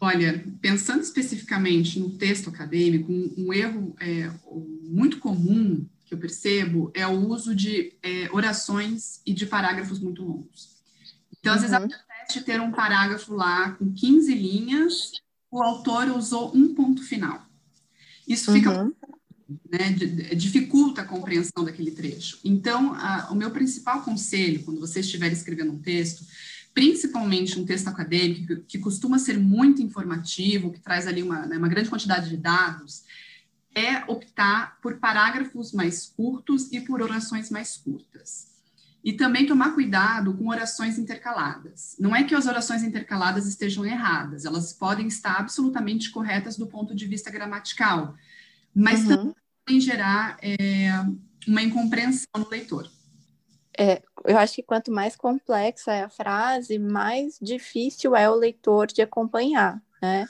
Olha, 0.00 0.42
pensando 0.62 1.02
especificamente 1.02 2.00
no 2.00 2.10
texto 2.10 2.48
acadêmico, 2.48 3.12
um, 3.12 3.34
um 3.36 3.52
erro 3.52 3.94
é, 4.00 4.30
muito 4.84 5.18
comum 5.18 5.86
que 6.06 6.14
eu 6.14 6.18
percebo 6.18 6.90
é 6.94 7.06
o 7.06 7.28
uso 7.28 7.54
de 7.54 7.92
é, 8.02 8.28
orações 8.32 9.20
e 9.26 9.34
de 9.34 9.44
parágrafos 9.44 10.00
muito 10.00 10.24
longos. 10.24 10.70
Então, 11.38 11.52
às 11.52 11.62
uhum. 11.62 11.68
vezes, 11.68 11.76
acontece 11.76 12.44
ter 12.44 12.60
um 12.60 12.72
parágrafo 12.72 13.34
lá 13.34 13.72
com 13.72 13.92
15 13.92 14.34
linhas, 14.34 15.12
o 15.50 15.62
autor 15.62 16.08
usou 16.08 16.56
um 16.56 16.74
ponto 16.74 17.02
final. 17.02 17.46
Isso 18.26 18.52
fica 18.52 18.82
uhum. 18.82 18.92
né, 19.70 19.90
dificulta 20.34 21.02
a 21.02 21.06
compreensão 21.06 21.62
daquele 21.64 21.90
trecho. 21.90 22.40
Então, 22.44 22.94
a, 22.94 23.28
o 23.30 23.34
meu 23.34 23.50
principal 23.50 24.02
conselho, 24.02 24.62
quando 24.62 24.80
você 24.80 25.00
estiver 25.00 25.30
escrevendo 25.30 25.72
um 25.72 25.78
texto, 25.78 26.24
principalmente 26.72 27.58
um 27.58 27.64
texto 27.64 27.88
acadêmico, 27.88 28.46
que, 28.46 28.56
que 28.56 28.78
costuma 28.78 29.18
ser 29.18 29.38
muito 29.38 29.82
informativo, 29.82 30.72
que 30.72 30.80
traz 30.80 31.06
ali 31.06 31.22
uma, 31.22 31.46
né, 31.46 31.56
uma 31.56 31.68
grande 31.68 31.90
quantidade 31.90 32.28
de 32.28 32.36
dados, 32.36 33.04
é 33.74 34.04
optar 34.10 34.78
por 34.80 34.98
parágrafos 34.98 35.72
mais 35.72 36.06
curtos 36.06 36.72
e 36.72 36.80
por 36.80 37.00
orações 37.00 37.50
mais 37.50 37.76
curtas. 37.76 38.48
E 39.02 39.14
também 39.14 39.46
tomar 39.46 39.74
cuidado 39.74 40.34
com 40.34 40.48
orações 40.48 40.98
intercaladas. 40.98 41.96
Não 41.98 42.14
é 42.14 42.22
que 42.22 42.34
as 42.34 42.46
orações 42.46 42.82
intercaladas 42.82 43.46
estejam 43.46 43.84
erradas, 43.84 44.44
elas 44.44 44.72
podem 44.72 45.06
estar 45.06 45.38
absolutamente 45.38 46.10
corretas 46.10 46.56
do 46.56 46.66
ponto 46.66 46.94
de 46.94 47.06
vista 47.06 47.30
gramatical, 47.30 48.14
mas 48.74 49.00
uhum. 49.02 49.08
também 49.08 49.34
podem 49.64 49.80
gerar 49.80 50.36
é, 50.42 50.90
uma 51.46 51.62
incompreensão 51.62 52.28
no 52.36 52.48
leitor. 52.48 52.90
É, 53.78 54.02
eu 54.24 54.36
acho 54.36 54.54
que 54.54 54.62
quanto 54.62 54.90
mais 54.90 55.16
complexa 55.16 55.92
é 55.92 56.02
a 56.02 56.10
frase, 56.10 56.78
mais 56.78 57.38
difícil 57.40 58.14
é 58.16 58.28
o 58.28 58.34
leitor 58.34 58.86
de 58.86 59.02
acompanhar, 59.02 59.80
né? 60.02 60.26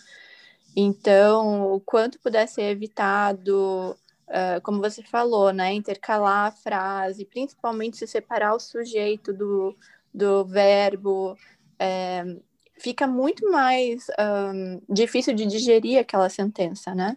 Então, 0.76 1.72
o 1.72 1.80
quanto 1.80 2.20
puder 2.20 2.46
ser 2.46 2.62
evitado, 2.62 3.96
uh, 4.28 4.60
como 4.62 4.80
você 4.80 5.02
falou, 5.02 5.52
né? 5.52 5.72
Intercalar 5.72 6.48
a 6.48 6.52
frase, 6.52 7.24
principalmente 7.24 7.96
se 7.96 8.06
separar 8.06 8.54
o 8.54 8.60
sujeito 8.60 9.32
do, 9.32 9.76
do 10.14 10.44
verbo, 10.44 11.36
é, 11.78 12.24
fica 12.78 13.06
muito 13.06 13.50
mais 13.50 14.06
um, 14.54 14.80
difícil 14.88 15.34
de 15.34 15.46
digerir 15.46 15.98
aquela 15.98 16.28
sentença, 16.28 16.94
né? 16.94 17.16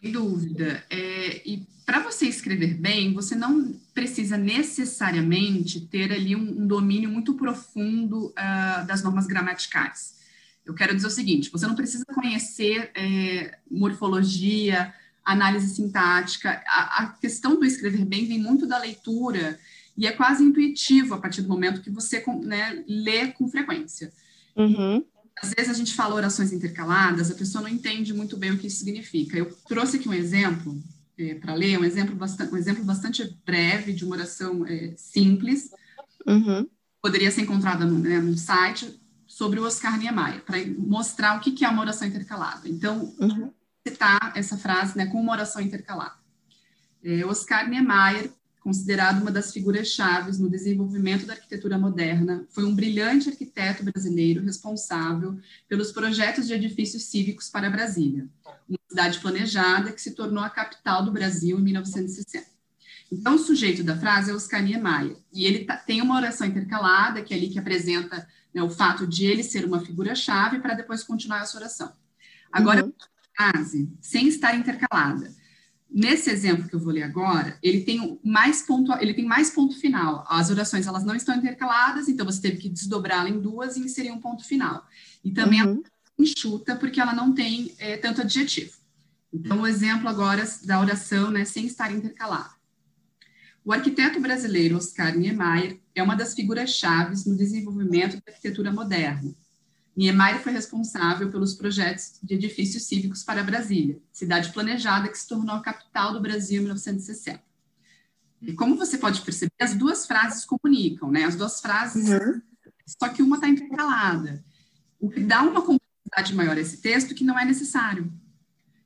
Sem 0.00 0.12
dúvida. 0.12 0.84
É, 0.90 1.42
e 1.48 1.66
para 1.84 2.00
você 2.00 2.26
escrever 2.26 2.74
bem, 2.74 3.14
você 3.14 3.34
não 3.34 3.72
precisa 3.94 4.36
necessariamente 4.36 5.80
ter 5.80 6.12
ali 6.12 6.36
um, 6.36 6.62
um 6.62 6.66
domínio 6.66 7.10
muito 7.10 7.34
profundo 7.34 8.26
uh, 8.26 8.86
das 8.86 9.02
normas 9.02 9.26
gramaticais. 9.26 10.18
Eu 10.66 10.74
quero 10.74 10.94
dizer 10.94 11.06
o 11.06 11.10
seguinte: 11.10 11.50
você 11.50 11.66
não 11.66 11.74
precisa 11.74 12.04
conhecer 12.04 12.90
é, 12.94 13.58
morfologia, 13.70 14.92
análise 15.24 15.74
sintática. 15.74 16.62
A, 16.66 17.04
a, 17.04 17.06
questão 17.12 17.58
do 17.58 17.64
escrever 17.64 18.04
bem 18.04 18.26
vem 18.26 18.38
muito 18.38 18.66
da 18.66 18.78
leitura 18.78 19.58
e 19.96 20.06
é 20.06 20.12
quase 20.12 20.44
intuitivo 20.44 21.14
a 21.14 21.18
partir 21.18 21.40
do 21.40 21.48
momento 21.48 21.80
que 21.80 21.90
você 21.90 22.22
né, 22.42 22.84
lê 22.86 23.28
com 23.28 23.48
frequência. 23.48 24.12
Uhum. 24.54 25.02
Às 25.42 25.54
vezes 25.56 25.70
a 25.70 25.74
gente 25.74 25.94
fala 25.94 26.14
orações 26.14 26.52
intercaladas, 26.52 27.30
a 27.30 27.34
pessoa 27.34 27.62
não 27.62 27.68
entende 27.68 28.12
muito 28.12 28.36
bem 28.36 28.52
o 28.52 28.58
que 28.58 28.66
isso 28.66 28.78
significa. 28.78 29.36
Eu 29.36 29.46
trouxe 29.68 29.96
aqui 29.96 30.08
um 30.08 30.14
exemplo 30.14 30.80
é, 31.18 31.34
para 31.34 31.54
ler, 31.54 31.78
um 31.78 31.84
exemplo, 31.84 32.14
bastante, 32.14 32.52
um 32.52 32.56
exemplo 32.56 32.84
bastante 32.84 33.36
breve 33.44 33.92
de 33.92 34.04
uma 34.04 34.16
oração 34.16 34.66
é, 34.66 34.94
simples. 34.96 35.70
Uhum. 36.26 36.68
Poderia 37.02 37.30
ser 37.30 37.42
encontrada 37.42 37.84
no, 37.84 37.98
né, 37.98 38.20
no 38.20 38.36
site 38.36 39.00
sobre 39.26 39.60
o 39.60 39.64
Oscar 39.64 39.98
Niemeyer, 39.98 40.42
para 40.44 40.58
mostrar 40.78 41.36
o 41.36 41.40
que, 41.40 41.52
que 41.52 41.64
é 41.64 41.68
uma 41.68 41.82
oração 41.82 42.08
intercalada. 42.08 42.68
Então, 42.68 43.14
uhum. 43.20 43.52
citar 43.86 44.32
essa 44.34 44.56
frase 44.56 44.96
né, 44.96 45.06
com 45.06 45.20
uma 45.20 45.32
oração 45.32 45.60
intercalada. 45.60 46.16
É, 47.02 47.24
Oscar 47.24 47.68
Niemeyer 47.68 48.32
considerado 48.68 49.22
uma 49.22 49.30
das 49.30 49.50
figuras 49.50 49.88
chaves 49.88 50.38
no 50.38 50.50
desenvolvimento 50.50 51.24
da 51.24 51.32
arquitetura 51.32 51.78
moderna, 51.78 52.44
foi 52.50 52.64
um 52.64 52.74
brilhante 52.74 53.30
arquiteto 53.30 53.82
brasileiro 53.82 54.44
responsável 54.44 55.38
pelos 55.66 55.90
projetos 55.90 56.46
de 56.46 56.52
edifícios 56.52 57.04
cívicos 57.04 57.48
para 57.48 57.70
Brasília, 57.70 58.28
uma 58.68 58.78
cidade 58.86 59.20
planejada 59.20 59.90
que 59.90 60.02
se 60.02 60.10
tornou 60.10 60.44
a 60.44 60.50
capital 60.50 61.02
do 61.02 61.10
Brasil 61.10 61.58
em 61.58 61.62
1960. 61.62 62.46
Então, 63.10 63.36
o 63.36 63.38
sujeito 63.38 63.82
da 63.82 63.96
frase 63.96 64.30
é 64.30 64.34
Oscar 64.34 64.62
Niemeyer, 64.62 65.16
e 65.32 65.46
ele 65.46 65.64
tá, 65.64 65.74
tem 65.74 66.02
uma 66.02 66.16
oração 66.16 66.46
intercalada, 66.46 67.22
que 67.22 67.32
é 67.32 67.38
ali 67.38 67.48
que 67.48 67.58
apresenta 67.58 68.28
né, 68.52 68.62
o 68.62 68.68
fato 68.68 69.06
de 69.06 69.24
ele 69.24 69.42
ser 69.42 69.64
uma 69.64 69.80
figura-chave, 69.80 70.58
para 70.58 70.74
depois 70.74 71.02
continuar 71.02 71.40
essa 71.40 71.56
oração. 71.56 71.90
Agora, 72.52 72.84
uhum. 72.84 72.92
a 73.38 73.50
frase, 73.50 73.90
sem 73.98 74.28
estar 74.28 74.54
intercalada, 74.54 75.34
Nesse 75.90 76.30
exemplo 76.30 76.68
que 76.68 76.74
eu 76.74 76.80
vou 76.80 76.92
ler 76.92 77.02
agora, 77.02 77.58
ele 77.62 77.80
tem 77.80 78.20
mais 78.22 78.62
ponto, 78.62 78.92
ele 79.00 79.14
tem 79.14 79.24
mais 79.24 79.50
ponto 79.50 79.78
final. 79.80 80.24
As 80.28 80.50
orações 80.50 80.86
elas 80.86 81.04
não 81.04 81.14
estão 81.14 81.34
intercaladas, 81.34 82.08
então 82.08 82.26
você 82.26 82.42
teve 82.42 82.58
que 82.58 82.68
desdobrá-la 82.68 83.30
em 83.30 83.40
duas 83.40 83.76
e 83.76 83.80
inserir 83.80 84.10
um 84.10 84.20
ponto 84.20 84.44
final. 84.44 84.86
E 85.24 85.30
também 85.30 85.62
uhum. 85.62 85.70
ela 85.70 85.82
enxuta 86.18 86.76
porque 86.76 87.00
ela 87.00 87.14
não 87.14 87.32
tem 87.32 87.74
é, 87.78 87.96
tanto 87.96 88.20
adjetivo. 88.20 88.76
Então 89.32 89.62
o 89.62 89.66
exemplo 89.66 90.08
agora 90.08 90.46
da 90.64 90.78
oração, 90.78 91.30
né, 91.30 91.44
sem 91.44 91.66
estar 91.66 91.90
intercalada. 91.90 92.50
O 93.64 93.72
arquiteto 93.72 94.20
brasileiro 94.20 94.76
Oscar 94.76 95.16
Niemeyer 95.16 95.80
é 95.94 96.02
uma 96.02 96.16
das 96.16 96.34
figuras 96.34 96.70
chaves 96.70 97.24
no 97.24 97.36
desenvolvimento 97.36 98.16
da 98.16 98.32
arquitetura 98.32 98.72
moderna 98.72 99.34
Niemeyer 99.98 100.40
foi 100.40 100.52
responsável 100.52 101.28
pelos 101.28 101.54
projetos 101.54 102.20
de 102.22 102.34
edifícios 102.34 102.84
cívicos 102.84 103.24
para 103.24 103.42
Brasília, 103.42 104.00
cidade 104.12 104.52
planejada 104.52 105.08
que 105.08 105.18
se 105.18 105.26
tornou 105.26 105.56
a 105.56 105.60
capital 105.60 106.12
do 106.12 106.20
Brasil 106.20 106.60
em 106.60 106.66
1960. 106.66 107.42
E 108.40 108.52
como 108.52 108.76
você 108.76 108.96
pode 108.96 109.20
perceber, 109.22 109.50
as 109.60 109.74
duas 109.74 110.06
frases 110.06 110.44
comunicam, 110.44 111.10
né? 111.10 111.24
As 111.24 111.34
duas 111.34 111.60
frases, 111.60 112.08
uhum. 112.08 112.40
só 112.86 113.08
que 113.08 113.20
uma 113.20 113.38
está 113.38 113.48
intercalada. 113.48 114.44
O 115.00 115.10
que 115.10 115.18
dá 115.18 115.42
uma 115.42 115.62
complexidade 115.62 116.32
maior 116.32 116.56
a 116.56 116.60
esse 116.60 116.80
texto 116.80 117.12
que 117.12 117.24
não 117.24 117.36
é 117.36 117.44
necessário. 117.44 118.12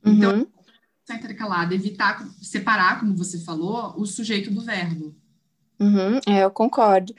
Então, 0.03 0.39
uhum. 0.39 0.47
está 1.03 1.17
intercalada, 1.17 1.75
evitar 1.75 2.27
separar, 2.41 3.01
como 3.01 3.15
você 3.15 3.39
falou, 3.39 4.01
o 4.01 4.07
sujeito 4.07 4.51
do 4.51 4.63
verbo. 4.63 5.15
Uhum, 5.83 6.21
é, 6.29 6.45
eu 6.45 6.51
concordo. 6.53 7.13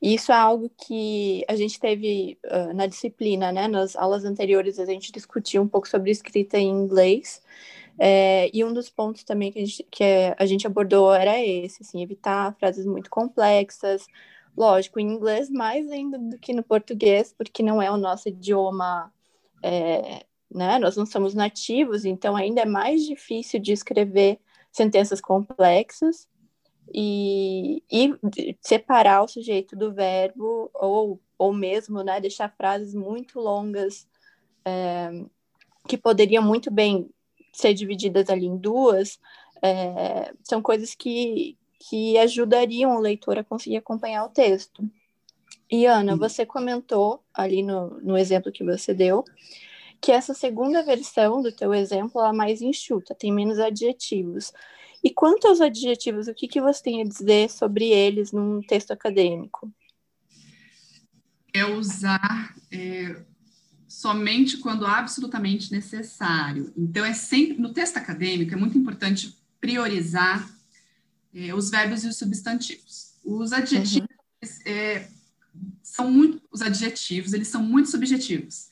Isso 0.00 0.32
é 0.32 0.34
algo 0.34 0.70
que 0.70 1.44
a 1.46 1.54
gente 1.54 1.78
teve 1.78 2.38
uh, 2.46 2.72
na 2.72 2.86
disciplina, 2.86 3.52
né? 3.52 3.68
Nas 3.68 3.94
aulas 3.94 4.24
anteriores 4.24 4.78
a 4.78 4.86
gente 4.86 5.12
discutiu 5.12 5.60
um 5.60 5.68
pouco 5.68 5.86
sobre 5.86 6.10
escrita 6.10 6.56
em 6.56 6.66
inglês. 6.66 7.42
É, 7.98 8.50
e 8.54 8.64
um 8.64 8.72
dos 8.72 8.88
pontos 8.88 9.22
também 9.22 9.52
que 9.52 9.58
a 9.58 9.64
gente, 9.66 9.86
que 9.90 10.04
a 10.38 10.46
gente 10.46 10.66
abordou 10.66 11.12
era 11.12 11.38
esse, 11.38 11.82
assim, 11.82 12.02
evitar 12.02 12.56
frases 12.58 12.86
muito 12.86 13.10
complexas. 13.10 14.06
Lógico, 14.56 14.98
em 14.98 15.12
inglês 15.12 15.50
mais 15.50 15.90
ainda 15.90 16.18
do 16.18 16.38
que 16.38 16.54
no 16.54 16.62
português, 16.62 17.34
porque 17.36 17.62
não 17.62 17.82
é 17.82 17.90
o 17.90 17.98
nosso 17.98 18.30
idioma, 18.30 19.12
é, 19.62 20.24
né? 20.50 20.78
Nós 20.78 20.96
não 20.96 21.04
somos 21.04 21.34
nativos, 21.34 22.06
então 22.06 22.34
ainda 22.34 22.62
é 22.62 22.66
mais 22.66 23.04
difícil 23.04 23.60
de 23.60 23.72
escrever 23.72 24.38
sentenças 24.72 25.20
complexas 25.20 26.26
e, 26.94 27.82
e 27.90 28.14
separar 28.60 29.22
o 29.22 29.28
sujeito 29.28 29.76
do 29.76 29.92
verbo, 29.92 30.70
ou, 30.74 31.20
ou 31.38 31.52
mesmo 31.52 32.02
né, 32.02 32.20
deixar 32.20 32.54
frases 32.56 32.94
muito 32.94 33.40
longas, 33.40 34.06
é, 34.64 35.10
que 35.86 35.96
poderiam 35.96 36.42
muito 36.42 36.70
bem 36.70 37.08
ser 37.52 37.74
divididas 37.74 38.28
ali 38.28 38.46
em 38.46 38.56
duas, 38.56 39.18
é, 39.62 40.32
são 40.42 40.60
coisas 40.60 40.94
que, 40.94 41.56
que 41.78 42.18
ajudariam 42.18 42.96
o 42.96 43.00
leitor 43.00 43.38
a 43.38 43.44
conseguir 43.44 43.78
acompanhar 43.78 44.24
o 44.24 44.28
texto. 44.28 44.84
E, 45.70 45.86
Ana, 45.86 46.16
você 46.16 46.46
comentou 46.46 47.22
ali 47.34 47.62
no, 47.62 48.00
no 48.00 48.16
exemplo 48.16 48.52
que 48.52 48.62
você 48.62 48.94
deu, 48.94 49.24
que 50.00 50.12
essa 50.12 50.34
segunda 50.34 50.82
versão 50.82 51.42
do 51.42 51.50
teu 51.50 51.74
exemplo 51.74 52.22
é 52.22 52.32
mais 52.32 52.62
enxuta, 52.62 53.14
tem 53.14 53.32
menos 53.32 53.58
adjetivos. 53.58 54.52
E 55.06 55.10
quanto 55.14 55.46
aos 55.46 55.60
adjetivos, 55.60 56.26
o 56.26 56.34
que, 56.34 56.48
que 56.48 56.60
você 56.60 56.82
tem 56.82 57.00
a 57.00 57.04
dizer 57.04 57.48
sobre 57.48 57.90
eles 57.90 58.32
num 58.32 58.60
texto 58.60 58.90
acadêmico? 58.90 59.72
É 61.54 61.64
usar 61.64 62.56
é, 62.72 63.14
somente 63.86 64.56
quando 64.56 64.84
absolutamente 64.84 65.70
necessário. 65.70 66.72
Então, 66.76 67.04
é 67.04 67.12
sempre, 67.12 67.56
no 67.56 67.72
texto 67.72 67.98
acadêmico, 67.98 68.52
é 68.52 68.56
muito 68.56 68.76
importante 68.76 69.38
priorizar 69.60 70.52
é, 71.32 71.54
os 71.54 71.70
verbos 71.70 72.02
e 72.02 72.08
os 72.08 72.16
substantivos. 72.16 73.12
Os 73.24 73.52
adjetivos 73.52 74.08
uhum. 74.10 74.72
é, 74.72 75.08
são 75.84 76.10
muito, 76.10 76.42
os 76.50 76.62
adjetivos, 76.62 77.32
eles 77.32 77.46
são 77.46 77.62
muito 77.62 77.88
subjetivos. 77.88 78.70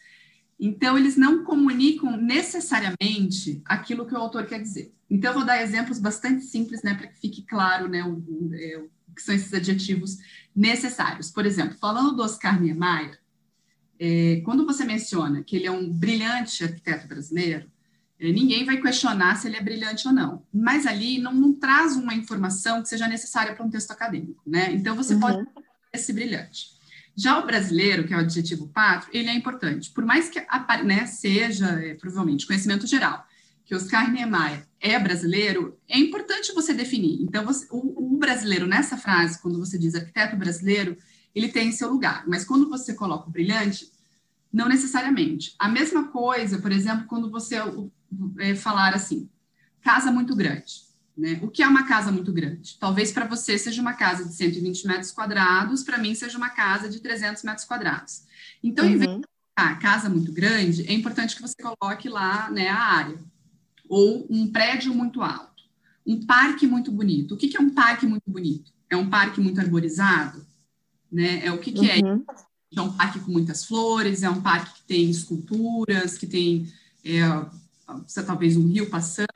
Então, 0.58 0.96
eles 0.96 1.16
não 1.16 1.44
comunicam 1.44 2.16
necessariamente 2.16 3.60
aquilo 3.64 4.06
que 4.06 4.14
o 4.14 4.18
autor 4.18 4.46
quer 4.46 4.60
dizer. 4.60 4.92
Então, 5.10 5.30
eu 5.30 5.38
vou 5.38 5.44
dar 5.44 5.62
exemplos 5.62 5.98
bastante 5.98 6.44
simples, 6.44 6.82
né, 6.82 6.94
para 6.94 7.08
que 7.08 7.20
fique 7.20 7.42
claro, 7.42 7.88
né, 7.88 8.02
o, 8.04 8.14
o, 8.14 8.50
é, 8.54 8.78
o, 8.78 9.12
que 9.14 9.22
são 9.22 9.34
esses 9.34 9.52
adjetivos 9.52 10.18
necessários. 10.54 11.30
Por 11.30 11.44
exemplo, 11.46 11.76
falando 11.78 12.16
do 12.16 12.22
Oscar 12.22 12.60
Niemeyer, 12.60 13.18
é, 13.98 14.42
quando 14.44 14.64
você 14.64 14.84
menciona 14.84 15.42
que 15.42 15.56
ele 15.56 15.66
é 15.66 15.70
um 15.70 15.90
brilhante 15.92 16.64
arquiteto 16.64 17.06
brasileiro, 17.06 17.72
É, 18.16 18.30
ninguém 18.30 18.64
vai 18.64 18.80
questionar 18.80 19.36
se 19.36 19.48
ele 19.48 19.56
é 19.56 19.60
brilhante 19.60 20.06
ou 20.06 20.14
não. 20.14 20.46
Mas 20.52 20.86
ali 20.86 21.18
não, 21.18 21.34
não 21.34 21.52
traz 21.52 21.96
uma 21.96 22.14
informação 22.14 22.80
que 22.80 22.88
seja 22.88 23.08
necessária 23.08 23.52
para 23.54 23.64
um 23.66 23.68
texto 23.68 23.90
acadêmico, 23.90 24.40
né? 24.46 24.72
Então 24.72 24.94
você 24.94 25.14
uhum. 25.14 25.20
pode 25.20 25.46
esse 25.92 26.12
brilhante. 26.12 26.68
Já 27.16 27.38
o 27.38 27.46
brasileiro, 27.46 28.06
que 28.06 28.12
é 28.12 28.16
o 28.16 28.20
adjetivo 28.20 28.68
pátrio, 28.68 29.10
ele 29.14 29.28
é 29.28 29.34
importante. 29.34 29.90
Por 29.90 30.04
mais 30.04 30.28
que 30.28 30.40
né, 30.84 31.06
seja, 31.06 31.66
é, 31.80 31.94
provavelmente, 31.94 32.46
conhecimento 32.46 32.86
geral, 32.86 33.24
que 33.64 33.74
Oscar 33.74 34.12
Niemeyer 34.12 34.66
é 34.80 34.98
brasileiro, 34.98 35.78
é 35.88 35.98
importante 35.98 36.52
você 36.52 36.74
definir. 36.74 37.22
Então, 37.22 37.44
você, 37.44 37.66
o, 37.70 38.14
o, 38.14 38.18
brasileiro, 38.18 38.66
nessa 38.66 38.96
frase, 38.96 39.40
quando 39.40 39.58
você 39.58 39.78
diz 39.78 39.94
arquiteto 39.94 40.36
brasileiro, 40.36 40.96
ele 41.34 41.48
tem 41.48 41.72
seu 41.72 41.90
lugar. 41.90 42.24
Mas 42.26 42.44
quando 42.44 42.68
você 42.68 42.94
coloca 42.94 43.28
o 43.28 43.32
brilhante, 43.32 43.90
não 44.52 44.68
necessariamente. 44.68 45.54
A 45.58 45.68
mesma 45.68 46.08
coisa, 46.08 46.58
por 46.58 46.70
exemplo, 46.70 47.06
quando 47.06 47.30
você 47.30 47.56
é, 48.38 48.54
falar 48.54 48.94
assim, 48.94 49.28
casa 49.80 50.10
muito 50.10 50.36
grande. 50.36 50.83
Né? 51.16 51.38
O 51.42 51.48
que 51.48 51.62
é 51.62 51.68
uma 51.68 51.86
casa 51.86 52.10
muito 52.10 52.32
grande? 52.32 52.76
Talvez 52.78 53.12
para 53.12 53.26
você 53.26 53.56
seja 53.56 53.80
uma 53.80 53.94
casa 53.94 54.24
de 54.24 54.34
120 54.34 54.86
metros 54.86 55.12
quadrados, 55.12 55.82
para 55.82 55.98
mim 55.98 56.14
seja 56.14 56.36
uma 56.36 56.50
casa 56.50 56.88
de 56.88 57.00
300 57.00 57.42
metros 57.44 57.64
quadrados. 57.64 58.24
Então, 58.62 58.84
uhum. 58.84 58.90
em 58.90 58.96
vez 58.96 59.10
de 59.10 59.26
colocar 59.56 59.78
casa 59.78 60.08
muito 60.08 60.32
grande, 60.32 60.82
é 60.88 60.92
importante 60.92 61.36
que 61.36 61.42
você 61.42 61.54
coloque 61.62 62.08
lá 62.08 62.50
né, 62.50 62.68
a 62.68 62.78
área. 62.78 63.18
Ou 63.88 64.26
um 64.28 64.50
prédio 64.50 64.92
muito 64.94 65.22
alto. 65.22 65.62
Um 66.04 66.26
parque 66.26 66.66
muito 66.66 66.90
bonito. 66.90 67.34
O 67.34 67.36
que, 67.36 67.48
que 67.48 67.56
é 67.56 67.60
um 67.60 67.70
parque 67.70 68.06
muito 68.06 68.28
bonito? 68.28 68.72
É 68.90 68.96
um 68.96 69.08
parque 69.08 69.40
muito 69.40 69.60
arborizado? 69.60 70.44
Né? 71.10 71.46
É 71.46 71.52
o 71.52 71.58
que, 71.58 71.70
que 71.70 71.88
é? 71.88 71.98
uhum. 71.98 72.24
é? 72.28 72.54
É 72.76 72.80
um 72.80 72.92
parque 72.92 73.20
com 73.20 73.30
muitas 73.30 73.64
flores, 73.64 74.24
é 74.24 74.30
um 74.30 74.40
parque 74.40 74.80
que 74.80 74.82
tem 74.82 75.08
esculturas, 75.08 76.18
que 76.18 76.26
tem 76.26 76.72
é, 77.04 77.20
talvez 78.26 78.56
um 78.56 78.66
rio 78.66 78.88
passando. 78.88 79.28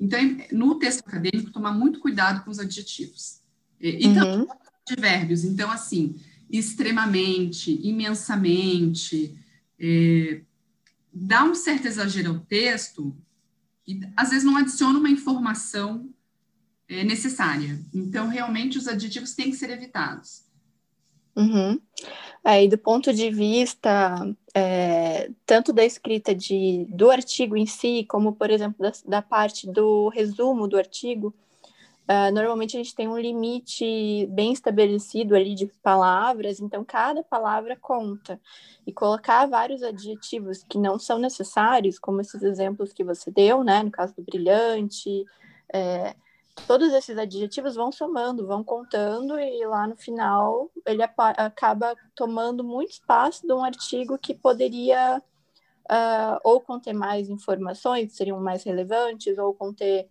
Então, 0.00 0.18
no 0.50 0.78
texto 0.78 1.00
acadêmico, 1.06 1.50
tomar 1.50 1.72
muito 1.72 2.00
cuidado 2.00 2.44
com 2.44 2.50
os 2.50 2.58
adjetivos. 2.58 3.40
E, 3.80 4.06
uhum. 4.06 4.14
também 4.14 4.48
de 4.88 5.00
verbos. 5.00 5.44
Então, 5.44 5.70
assim, 5.70 6.20
extremamente, 6.50 7.80
imensamente, 7.86 9.38
é, 9.78 10.42
dá 11.12 11.44
um 11.44 11.54
certo 11.54 11.86
exagero 11.86 12.30
ao 12.30 12.40
texto 12.40 13.16
e, 13.86 14.00
às 14.16 14.30
vezes, 14.30 14.44
não 14.44 14.56
adiciona 14.56 14.98
uma 14.98 15.10
informação 15.10 16.10
é, 16.88 17.04
necessária. 17.04 17.80
Então, 17.94 18.28
realmente, 18.28 18.78
os 18.78 18.88
adjetivos 18.88 19.34
têm 19.34 19.50
que 19.50 19.56
ser 19.56 19.70
evitados. 19.70 20.42
Uhum. 21.34 21.80
Aí, 22.44 22.68
do 22.68 22.76
ponto 22.76 23.12
de 23.12 23.30
vista 23.30 24.36
é, 24.54 25.30
tanto 25.46 25.72
da 25.72 25.84
escrita 25.84 26.34
de, 26.34 26.86
do 26.90 27.10
artigo 27.10 27.56
em 27.56 27.66
si, 27.66 28.04
como, 28.08 28.34
por 28.34 28.50
exemplo, 28.50 28.76
da, 28.78 28.92
da 29.06 29.22
parte 29.22 29.66
do 29.66 30.08
resumo 30.08 30.68
do 30.68 30.76
artigo, 30.76 31.34
uh, 32.08 32.32
normalmente 32.32 32.76
a 32.76 32.82
gente 32.82 32.94
tem 32.94 33.08
um 33.08 33.18
limite 33.18 34.26
bem 34.30 34.52
estabelecido 34.52 35.34
ali 35.34 35.54
de 35.54 35.66
palavras, 35.82 36.60
então 36.60 36.84
cada 36.84 37.22
palavra 37.22 37.76
conta. 37.80 38.38
E 38.86 38.92
colocar 38.92 39.46
vários 39.46 39.82
adjetivos 39.82 40.62
que 40.68 40.76
não 40.76 40.98
são 40.98 41.18
necessários, 41.18 41.98
como 41.98 42.20
esses 42.20 42.42
exemplos 42.42 42.92
que 42.92 43.04
você 43.04 43.30
deu, 43.30 43.64
né, 43.64 43.82
no 43.82 43.90
caso 43.90 44.14
do 44.14 44.22
brilhante, 44.22 45.24
é, 45.72 46.14
todos 46.66 46.92
esses 46.92 47.16
adjetivos 47.16 47.74
vão 47.74 47.90
somando, 47.90 48.46
vão 48.46 48.62
contando, 48.62 49.38
e 49.38 49.64
lá 49.66 49.86
no 49.86 49.96
final 49.96 50.70
ele 50.86 51.02
acaba 51.02 51.94
tomando 52.14 52.62
muito 52.62 52.92
espaço 52.92 53.46
de 53.46 53.52
um 53.52 53.64
artigo 53.64 54.18
que 54.18 54.34
poderia 54.34 55.22
uh, 55.90 56.38
ou 56.44 56.60
conter 56.60 56.92
mais 56.92 57.28
informações, 57.28 58.10
que 58.10 58.16
seriam 58.16 58.40
mais 58.40 58.62
relevantes, 58.64 59.38
ou 59.38 59.54
conter, 59.54 60.08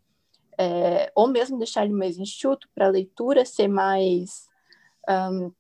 é, 0.58 1.12
ou 1.16 1.28
mesmo 1.28 1.58
deixar 1.58 1.86
ele 1.86 1.94
mais 1.94 2.18
enxuto 2.18 2.68
para 2.74 2.88
a 2.88 2.92
leitura 2.92 3.46
ser 3.46 3.68
mais 3.68 4.48
um, 5.10 5.52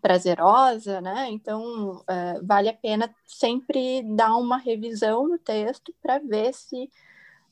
prazerosa, 0.00 1.00
né? 1.00 1.28
Então, 1.30 1.96
uh, 1.96 2.46
vale 2.46 2.68
a 2.68 2.74
pena 2.74 3.12
sempre 3.26 4.02
dar 4.14 4.36
uma 4.36 4.58
revisão 4.58 5.26
no 5.26 5.38
texto 5.38 5.94
para 6.02 6.18
ver 6.18 6.52
se 6.52 6.90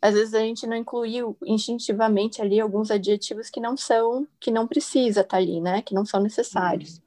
às 0.07 0.15
vezes 0.15 0.35
a 0.35 0.39
gente 0.39 0.69
não 0.69 0.77
incluiu 0.77 1.37
instintivamente 1.45 2.41
ali 2.41 2.61
alguns 2.61 2.93
adjetivos 2.93 3.51
que 3.51 3.59
não 3.59 3.77
são, 3.77 4.25
que 4.39 4.53
não 4.53 4.65
precisa 4.65 5.23
estar 5.23 5.31
tá 5.31 5.37
ali, 5.37 5.61
né? 5.61 5.83
Que 5.83 5.95
não 5.95 6.07
são 6.07 6.21
necessários. 6.21 7.03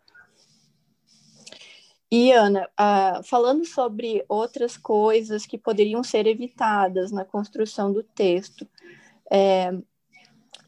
E, 2.12 2.34
Ana, 2.34 2.68
uh, 2.78 3.24
falando 3.24 3.66
sobre 3.66 4.26
outras 4.28 4.76
coisas 4.76 5.46
que 5.46 5.58
poderiam 5.58 6.04
ser 6.04 6.28
evitadas 6.28 7.10
na 7.10 7.24
construção 7.24 7.94
do 7.94 8.04
texto, 8.04 8.68
é, 9.32 9.72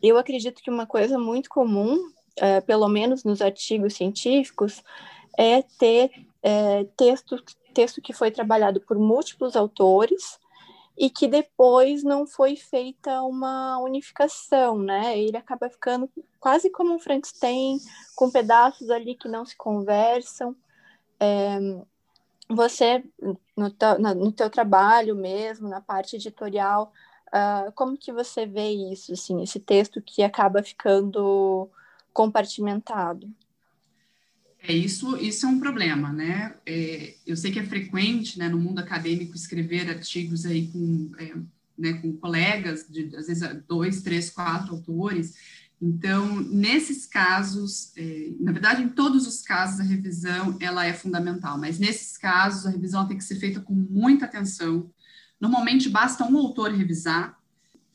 eu 0.02 0.18
acredito 0.18 0.62
que 0.62 0.70
uma 0.70 0.86
coisa 0.86 1.20
muito 1.20 1.50
comum, 1.50 1.98
é, 2.38 2.62
pelo 2.62 2.88
menos 2.88 3.26
nos 3.26 3.42
artigos 3.42 3.96
científicos, 3.96 4.82
é 5.38 5.64
ter 5.64 6.12
é, 6.42 6.86
texto, 6.96 7.44
texto 7.74 8.02
que 8.02 8.14
foi 8.14 8.32
trabalhado 8.32 8.80
por 8.80 8.98
múltiplos 8.98 9.58
autores 9.58 10.40
e 10.98 11.10
que 11.10 11.28
depois 11.28 12.04
não 12.04 12.28
foi 12.28 12.56
feita 12.56 13.22
uma 13.24 13.80
unificação, 13.80 14.78
né? 14.78 15.18
Ele 15.18 15.38
acaba 15.38 15.70
ficando 15.70 16.10
quase 16.40 16.70
como 16.70 16.94
um 16.94 17.00
Frankenstein, 17.00 17.78
com 18.16 18.30
pedaços 18.30 18.90
ali 18.90 19.16
que 19.16 19.28
não 19.28 19.46
se 19.46 19.56
conversam. 19.56 20.56
É, 21.20 21.60
você, 22.50 23.04
no, 23.56 23.70
teu, 23.72 24.00
no 24.00 24.32
teu 24.32 24.50
trabalho 24.50 25.16
mesmo, 25.16 25.70
na 25.70 25.82
parte 25.82 26.18
editorial, 26.18 26.92
uh, 27.28 27.72
como 27.74 27.98
que 27.98 28.12
você 28.12 28.46
vê 28.46 28.70
isso, 28.70 29.14
assim, 29.14 29.42
esse 29.42 29.60
texto 29.60 30.02
que 30.02 30.22
acaba 30.22 30.62
ficando 30.62 31.70
compartimentado? 32.14 33.30
É, 34.64 34.74
isso, 34.74 35.18
isso 35.18 35.46
é 35.46 35.50
um 35.50 35.60
problema, 35.60 36.14
né? 36.14 36.54
É, 36.66 37.16
eu 37.26 37.36
sei 37.36 37.52
que 37.52 37.60
é 37.60 37.66
frequente, 37.66 38.38
né, 38.38 38.48
no 38.48 38.60
mundo 38.60 38.80
acadêmico, 38.80 39.36
escrever 39.36 39.90
artigos 39.90 40.46
aí 40.46 40.68
com, 40.68 41.12
é, 41.18 41.34
né, 41.78 41.94
com 41.94 42.14
colegas, 42.14 42.86
de, 42.88 43.16
às 43.16 43.28
vezes 43.28 43.44
dois, 43.68 44.04
três, 44.04 44.30
quatro 44.30 44.76
autores. 44.76 45.34
Então, 45.82 46.40
nesses 46.42 47.08
casos, 47.08 47.92
é, 47.98 48.34
na 48.40 48.52
verdade, 48.52 48.84
em 48.84 48.90
todos 48.90 49.26
os 49.26 49.42
casos, 49.42 49.80
a 49.80 49.84
revisão, 49.84 50.56
ela 50.60 50.86
é 50.86 50.94
fundamental, 50.94 51.58
mas 51.58 51.80
nesses 51.80 52.16
casos, 52.16 52.68
a 52.68 52.70
revisão 52.70 53.08
tem 53.08 53.18
que 53.18 53.24
ser 53.24 53.38
feita 53.38 53.60
com 53.60 53.74
muita 53.74 54.26
atenção. 54.26 54.92
Normalmente, 55.40 55.90
basta 55.90 56.24
um 56.24 56.38
autor 56.38 56.72
revisar, 56.72 57.36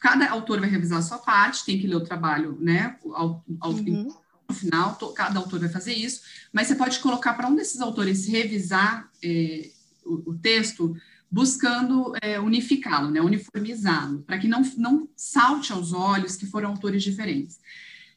cada 0.00 0.28
autor 0.30 0.58
vai 0.58 0.68
revisar 0.68 0.98
a 0.98 1.02
sua 1.02 1.18
parte, 1.18 1.64
tem 1.64 1.78
que 1.78 1.86
ler 1.86 1.94
o 1.94 2.04
trabalho, 2.04 2.58
né, 2.60 2.98
ao, 3.14 3.44
ao, 3.60 3.70
uhum 3.70 4.12
no 4.48 4.54
final, 4.54 4.94
cada 5.14 5.38
autor 5.38 5.60
vai 5.60 5.68
fazer 5.68 5.94
isso, 5.94 6.22
mas 6.52 6.66
você 6.66 6.74
pode 6.74 6.98
colocar 7.00 7.34
para 7.34 7.48
um 7.48 7.54
desses 7.54 7.80
autores 7.80 8.26
revisar 8.26 9.10
é, 9.22 9.70
o, 10.04 10.30
o, 10.30 10.38
texto, 10.38 10.96
buscando 11.30 12.12
é, 12.22 12.38
unificá-lo, 12.38 13.10
né, 13.10 13.20
uniformizá-lo, 13.20 14.20
para 14.20 14.38
que 14.38 14.46
não, 14.46 14.62
não 14.76 15.08
salte 15.16 15.72
aos 15.72 15.92
olhos 15.92 16.36
que 16.36 16.46
foram 16.46 16.70
autores 16.70 17.02
diferentes. 17.02 17.58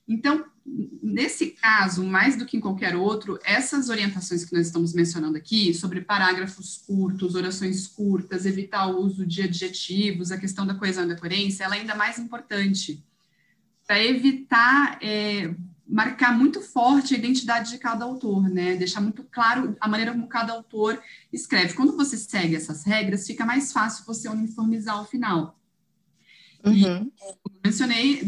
Então, 0.07 0.45
nesse 1.01 1.51
caso, 1.51 2.03
mais 2.03 2.35
do 2.35 2.45
que 2.45 2.57
em 2.57 2.59
qualquer 2.59 2.95
outro, 2.95 3.39
essas 3.43 3.89
orientações 3.89 4.43
que 4.43 4.53
nós 4.53 4.67
estamos 4.67 4.93
mencionando 4.93 5.37
aqui, 5.37 5.73
sobre 5.73 6.01
parágrafos 6.01 6.83
curtos, 6.85 7.35
orações 7.35 7.87
curtas, 7.87 8.45
evitar 8.45 8.87
o 8.87 9.01
uso 9.01 9.25
de 9.25 9.43
adjetivos, 9.43 10.31
a 10.31 10.37
questão 10.37 10.65
da 10.65 10.73
coesão 10.73 11.05
e 11.05 11.09
da 11.09 11.15
coerência, 11.15 11.63
ela 11.63 11.75
é 11.75 11.79
ainda 11.79 11.95
mais 11.95 12.17
importante 12.17 13.03
para 13.89 14.03
evitar 14.03 14.99
é, 15.01 15.53
marcar 15.89 16.37
muito 16.37 16.61
forte 16.61 17.15
a 17.15 17.17
identidade 17.17 17.71
de 17.71 17.79
cada 17.79 18.05
autor, 18.05 18.47
né? 18.47 18.75
Deixar 18.75 19.01
muito 19.01 19.23
claro 19.23 19.75
a 19.81 19.87
maneira 19.87 20.11
como 20.11 20.27
cada 20.27 20.53
autor 20.53 21.01
escreve. 21.33 21.73
Quando 21.73 21.97
você 21.97 22.15
segue 22.15 22.55
essas 22.55 22.83
regras, 22.85 23.25
fica 23.25 23.43
mais 23.45 23.71
fácil 23.71 24.05
você 24.05 24.29
uniformizar 24.29 24.97
ao 24.97 25.05
final. 25.05 25.59
Uhum. 26.63 26.73
E, 26.73 26.83
como 27.41 27.59
mencionei, 27.65 28.21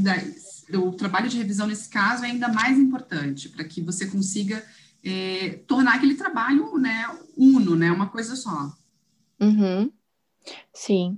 o 0.73 0.91
trabalho 0.93 1.29
de 1.29 1.37
revisão 1.37 1.67
nesse 1.67 1.87
caso 1.89 2.25
é 2.25 2.29
ainda 2.29 2.47
mais 2.47 2.79
importante 2.79 3.49
para 3.49 3.63
que 3.63 3.81
você 3.81 4.07
consiga 4.07 4.65
é, 5.03 5.59
tornar 5.67 5.95
aquele 5.95 6.15
trabalho, 6.15 6.77
né, 6.77 7.05
uno, 7.37 7.75
né, 7.75 7.91
uma 7.91 8.09
coisa 8.09 8.35
só. 8.35 8.75
Uhum. 9.39 9.91
Sim. 10.73 11.15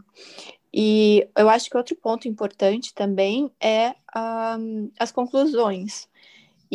E 0.73 1.27
eu 1.37 1.49
acho 1.49 1.69
que 1.69 1.77
outro 1.77 1.95
ponto 1.95 2.27
importante 2.27 2.93
também 2.93 3.51
é 3.61 3.95
um, 4.59 4.91
as 4.99 5.11
conclusões. 5.11 6.09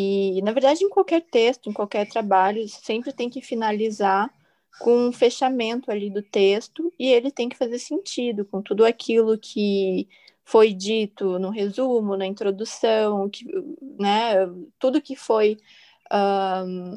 E, 0.00 0.40
na 0.42 0.52
verdade, 0.52 0.84
em 0.84 0.88
qualquer 0.88 1.20
texto, 1.22 1.68
em 1.68 1.72
qualquer 1.72 2.08
trabalho, 2.08 2.68
sempre 2.68 3.12
tem 3.12 3.28
que 3.28 3.42
finalizar 3.42 4.32
com 4.78 5.08
um 5.08 5.12
fechamento 5.12 5.90
ali 5.90 6.08
do 6.08 6.22
texto 6.22 6.92
e 6.96 7.08
ele 7.08 7.32
tem 7.32 7.48
que 7.48 7.56
fazer 7.56 7.80
sentido 7.80 8.44
com 8.44 8.62
tudo 8.62 8.84
aquilo 8.84 9.36
que 9.36 10.08
foi 10.44 10.72
dito 10.72 11.40
no 11.40 11.50
resumo, 11.50 12.16
na 12.16 12.26
introdução, 12.26 13.28
que, 13.28 13.44
né, 13.98 14.34
tudo 14.78 15.02
que 15.02 15.16
foi 15.16 15.58
um, 16.12 16.96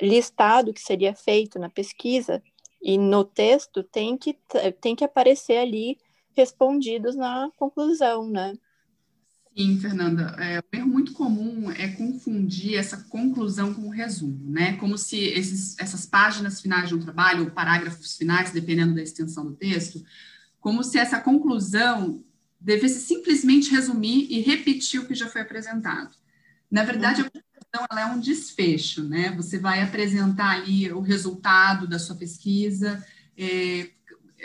listado 0.00 0.72
que 0.72 0.80
seria 0.80 1.14
feito 1.14 1.58
na 1.58 1.68
pesquisa 1.68 2.42
e 2.80 2.96
no 2.96 3.26
texto 3.26 3.82
tem 3.82 4.16
que, 4.16 4.38
tem 4.80 4.96
que 4.96 5.04
aparecer 5.04 5.58
ali 5.58 5.98
respondidos 6.34 7.14
na 7.14 7.50
conclusão, 7.58 8.26
né? 8.26 8.54
Sim, 9.56 9.80
Fernanda. 9.80 10.36
É, 10.38 10.62
erro 10.76 10.86
muito 10.86 11.12
comum 11.12 11.70
é 11.70 11.88
confundir 11.88 12.74
essa 12.76 12.98
conclusão 13.04 13.72
com 13.72 13.86
o 13.86 13.90
resumo, 13.90 14.50
né? 14.50 14.76
Como 14.76 14.98
se 14.98 15.16
esses, 15.18 15.78
essas 15.78 16.04
páginas 16.04 16.60
finais 16.60 16.90
de 16.90 16.94
um 16.94 17.00
trabalho, 17.00 17.44
ou 17.44 17.50
parágrafos 17.50 18.16
finais, 18.16 18.50
dependendo 18.50 18.94
da 18.94 19.02
extensão 19.02 19.46
do 19.46 19.54
texto, 19.54 20.04
como 20.60 20.84
se 20.84 20.98
essa 20.98 21.18
conclusão 21.18 22.22
devesse 22.60 23.00
simplesmente 23.00 23.70
resumir 23.70 24.26
e 24.30 24.40
repetir 24.40 25.00
o 25.00 25.06
que 25.06 25.14
já 25.14 25.26
foi 25.26 25.40
apresentado. 25.40 26.14
Na 26.70 26.84
verdade, 26.84 27.22
a 27.22 27.24
conclusão 27.24 27.86
ela 27.90 28.00
é 28.02 28.06
um 28.06 28.20
desfecho, 28.20 29.04
né? 29.04 29.30
Você 29.36 29.58
vai 29.58 29.80
apresentar 29.80 30.50
ali 30.50 30.92
o 30.92 31.00
resultado 31.00 31.86
da 31.86 31.98
sua 31.98 32.16
pesquisa, 32.16 33.02
é, 33.38 33.88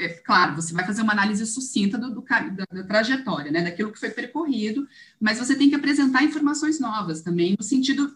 é, 0.01 0.09
claro, 0.09 0.55
você 0.55 0.73
vai 0.73 0.85
fazer 0.85 1.03
uma 1.03 1.13
análise 1.13 1.45
sucinta 1.45 1.97
do, 1.97 2.09
do 2.09 2.21
da, 2.21 2.65
da, 2.71 2.83
trajetória, 2.83 3.51
né, 3.51 3.61
daquilo 3.61 3.91
que 3.91 3.99
foi 3.99 4.09
percorrido, 4.09 4.87
mas 5.19 5.37
você 5.37 5.55
tem 5.55 5.69
que 5.69 5.75
apresentar 5.75 6.23
informações 6.23 6.79
novas 6.79 7.21
também, 7.21 7.55
no 7.57 7.63
sentido, 7.63 8.15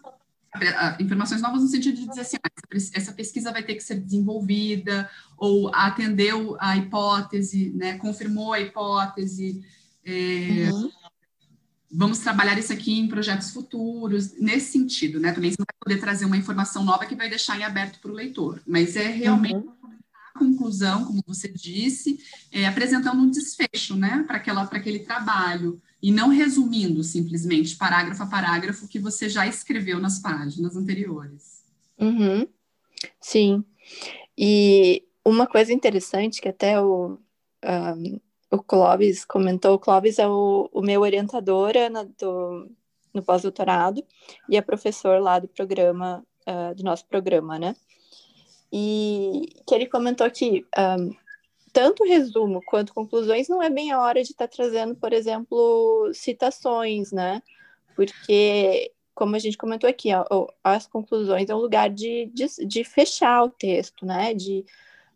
informações 0.98 1.40
novas 1.40 1.62
no 1.62 1.68
sentido 1.68 1.96
de 1.96 2.08
dizer 2.08 2.22
assim, 2.22 2.36
ah, 2.42 2.50
essa 2.94 3.12
pesquisa 3.12 3.52
vai 3.52 3.62
ter 3.62 3.74
que 3.74 3.82
ser 3.82 4.00
desenvolvida, 4.00 5.08
ou 5.36 5.72
atendeu 5.72 6.56
a 6.58 6.76
hipótese, 6.76 7.70
né, 7.70 7.96
confirmou 7.98 8.52
a 8.52 8.60
hipótese, 8.60 9.62
é, 10.04 10.68
uhum. 10.72 10.90
vamos 11.90 12.18
trabalhar 12.18 12.58
isso 12.58 12.72
aqui 12.72 12.98
em 12.98 13.06
projetos 13.06 13.50
futuros, 13.50 14.34
nesse 14.40 14.72
sentido, 14.72 15.20
né, 15.20 15.30
também 15.32 15.52
você 15.52 15.58
vai 15.58 15.66
poder 15.78 16.00
trazer 16.00 16.24
uma 16.24 16.36
informação 16.36 16.84
nova 16.84 17.06
que 17.06 17.14
vai 17.14 17.28
deixar 17.28 17.56
em 17.56 17.64
aberto 17.64 18.00
para 18.00 18.10
o 18.10 18.14
leitor, 18.14 18.60
mas 18.66 18.96
é 18.96 19.06
realmente 19.06 19.54
uhum 19.54 19.75
conclusão, 20.36 21.04
como 21.04 21.22
você 21.26 21.48
disse, 21.48 22.18
é, 22.52 22.66
apresentando 22.66 23.20
um 23.20 23.30
desfecho, 23.30 23.96
né, 23.96 24.24
para 24.26 24.36
aquele 24.36 25.00
trabalho, 25.00 25.80
e 26.02 26.12
não 26.12 26.28
resumindo 26.28 27.02
simplesmente 27.02 27.76
parágrafo 27.76 28.22
a 28.22 28.26
parágrafo 28.26 28.86
que 28.86 28.98
você 28.98 29.28
já 29.28 29.46
escreveu 29.46 29.98
nas 29.98 30.18
páginas 30.20 30.76
anteriores. 30.76 31.64
Uhum. 31.98 32.46
Sim. 33.20 33.64
E 34.36 35.02
uma 35.24 35.46
coisa 35.46 35.72
interessante 35.72 36.40
que 36.40 36.48
até 36.48 36.80
o, 36.80 37.18
um, 37.64 38.20
o 38.50 38.62
Clóvis 38.62 39.24
comentou, 39.24 39.74
o 39.74 39.78
Clóvis 39.78 40.18
é 40.18 40.28
o, 40.28 40.68
o 40.72 40.82
meu 40.82 41.00
orientador 41.00 41.72
na, 41.90 42.04
do, 42.04 42.70
no 43.12 43.22
pós-doutorado 43.22 44.04
e 44.48 44.56
é 44.56 44.62
professor 44.62 45.20
lá 45.20 45.38
do 45.38 45.48
programa, 45.48 46.24
uh, 46.46 46.74
do 46.74 46.84
nosso 46.84 47.06
programa, 47.06 47.58
né? 47.58 47.74
E 48.72 49.48
que 49.66 49.74
ele 49.74 49.86
comentou 49.86 50.30
que 50.30 50.66
um, 50.76 51.14
tanto 51.72 52.04
resumo 52.04 52.62
quanto 52.64 52.94
conclusões 52.94 53.48
não 53.48 53.62
é 53.62 53.68
bem 53.68 53.92
a 53.92 54.00
hora 54.00 54.22
de 54.22 54.30
estar 54.30 54.48
tá 54.48 54.56
trazendo, 54.56 54.94
por 54.94 55.12
exemplo, 55.12 56.10
citações, 56.14 57.12
né? 57.12 57.42
Porque, 57.94 58.92
como 59.14 59.36
a 59.36 59.38
gente 59.38 59.58
comentou 59.58 59.88
aqui, 59.88 60.08
ó, 60.14 60.46
as 60.64 60.86
conclusões 60.86 61.50
é 61.50 61.54
um 61.54 61.58
lugar 61.58 61.90
de, 61.90 62.30
de, 62.32 62.46
de, 62.66 62.82
fechar 62.82 63.44
o 63.44 63.50
texto, 63.50 64.06
né? 64.06 64.32
De 64.32 64.64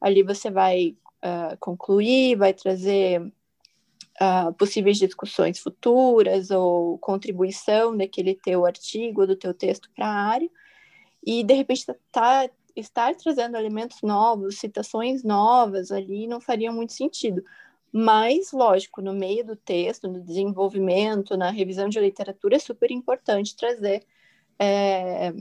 ali 0.00 0.22
você 0.22 0.50
vai 0.50 0.96
uh, 1.24 1.56
concluir, 1.58 2.36
vai 2.36 2.52
trazer 2.52 3.20
uh, 3.22 4.52
possíveis 4.58 4.98
discussões 4.98 5.58
futuras 5.58 6.50
ou 6.50 6.98
contribuição 6.98 7.96
daquele 7.96 8.34
teu 8.34 8.66
artigo, 8.66 9.26
do 9.26 9.34
teu 9.34 9.54
texto 9.54 9.90
para 9.96 10.06
a 10.06 10.24
área, 10.28 10.50
e 11.24 11.42
de 11.42 11.54
repente 11.54 11.78
está 11.78 11.94
tá 12.12 12.50
estar 12.80 13.14
trazendo 13.14 13.56
elementos 13.56 14.02
novos, 14.02 14.58
citações 14.58 15.22
novas 15.22 15.90
ali 15.90 16.26
não 16.26 16.40
faria 16.40 16.72
muito 16.72 16.92
sentido. 16.92 17.42
Mas, 17.92 18.52
lógico, 18.52 19.02
no 19.02 19.12
meio 19.12 19.44
do 19.44 19.56
texto, 19.56 20.08
no 20.08 20.20
desenvolvimento, 20.20 21.36
na 21.36 21.50
revisão 21.50 21.88
de 21.88 21.98
literatura, 22.00 22.56
é 22.56 22.58
super 22.58 22.90
importante 22.90 23.56
trazer, 23.56 24.04
é, 24.58 25.32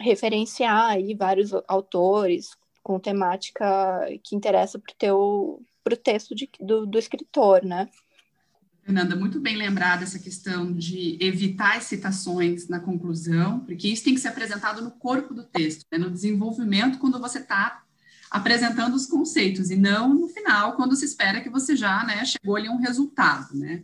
referenciar 0.00 0.90
aí 0.90 1.14
vários 1.14 1.52
autores 1.66 2.56
com 2.82 2.98
temática 2.98 4.00
que 4.24 4.34
interessa 4.34 4.80
para 4.98 5.14
o 5.14 5.62
texto 6.02 6.34
de, 6.34 6.48
do, 6.58 6.86
do 6.86 6.98
escritor, 6.98 7.62
né? 7.64 7.88
Fernanda, 8.88 9.14
muito 9.14 9.38
bem 9.38 9.54
lembrada 9.54 10.02
essa 10.02 10.18
questão 10.18 10.72
de 10.72 11.18
evitar 11.20 11.76
as 11.76 11.84
citações 11.84 12.68
na 12.68 12.80
conclusão, 12.80 13.60
porque 13.60 13.86
isso 13.86 14.02
tem 14.02 14.14
que 14.14 14.20
ser 14.20 14.28
apresentado 14.28 14.80
no 14.80 14.92
corpo 14.92 15.34
do 15.34 15.42
texto, 15.44 15.84
né, 15.92 15.98
no 15.98 16.10
desenvolvimento, 16.10 16.96
quando 16.96 17.20
você 17.20 17.38
está 17.38 17.82
apresentando 18.30 18.94
os 18.94 19.04
conceitos, 19.04 19.70
e 19.70 19.76
não 19.76 20.14
no 20.14 20.26
final, 20.28 20.72
quando 20.72 20.96
se 20.96 21.04
espera 21.04 21.42
que 21.42 21.50
você 21.50 21.76
já 21.76 22.02
né, 22.02 22.24
chegou 22.24 22.56
ali 22.56 22.68
a 22.68 22.72
um 22.72 22.78
resultado. 22.78 23.54
Né? 23.58 23.82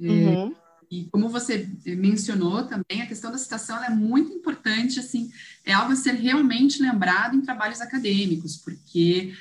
É, 0.00 0.06
uhum. 0.08 0.54
E 0.88 1.06
como 1.06 1.28
você 1.28 1.68
mencionou 1.84 2.62
também, 2.62 3.02
a 3.02 3.08
questão 3.08 3.32
da 3.32 3.38
citação 3.38 3.82
é 3.82 3.90
muito 3.90 4.32
importante, 4.32 5.00
assim, 5.00 5.32
é 5.64 5.72
algo 5.72 5.92
a 5.92 5.96
ser 5.96 6.12
realmente 6.12 6.80
lembrado 6.80 7.34
em 7.36 7.40
trabalhos 7.40 7.80
acadêmicos, 7.80 8.56
porque 8.56 9.34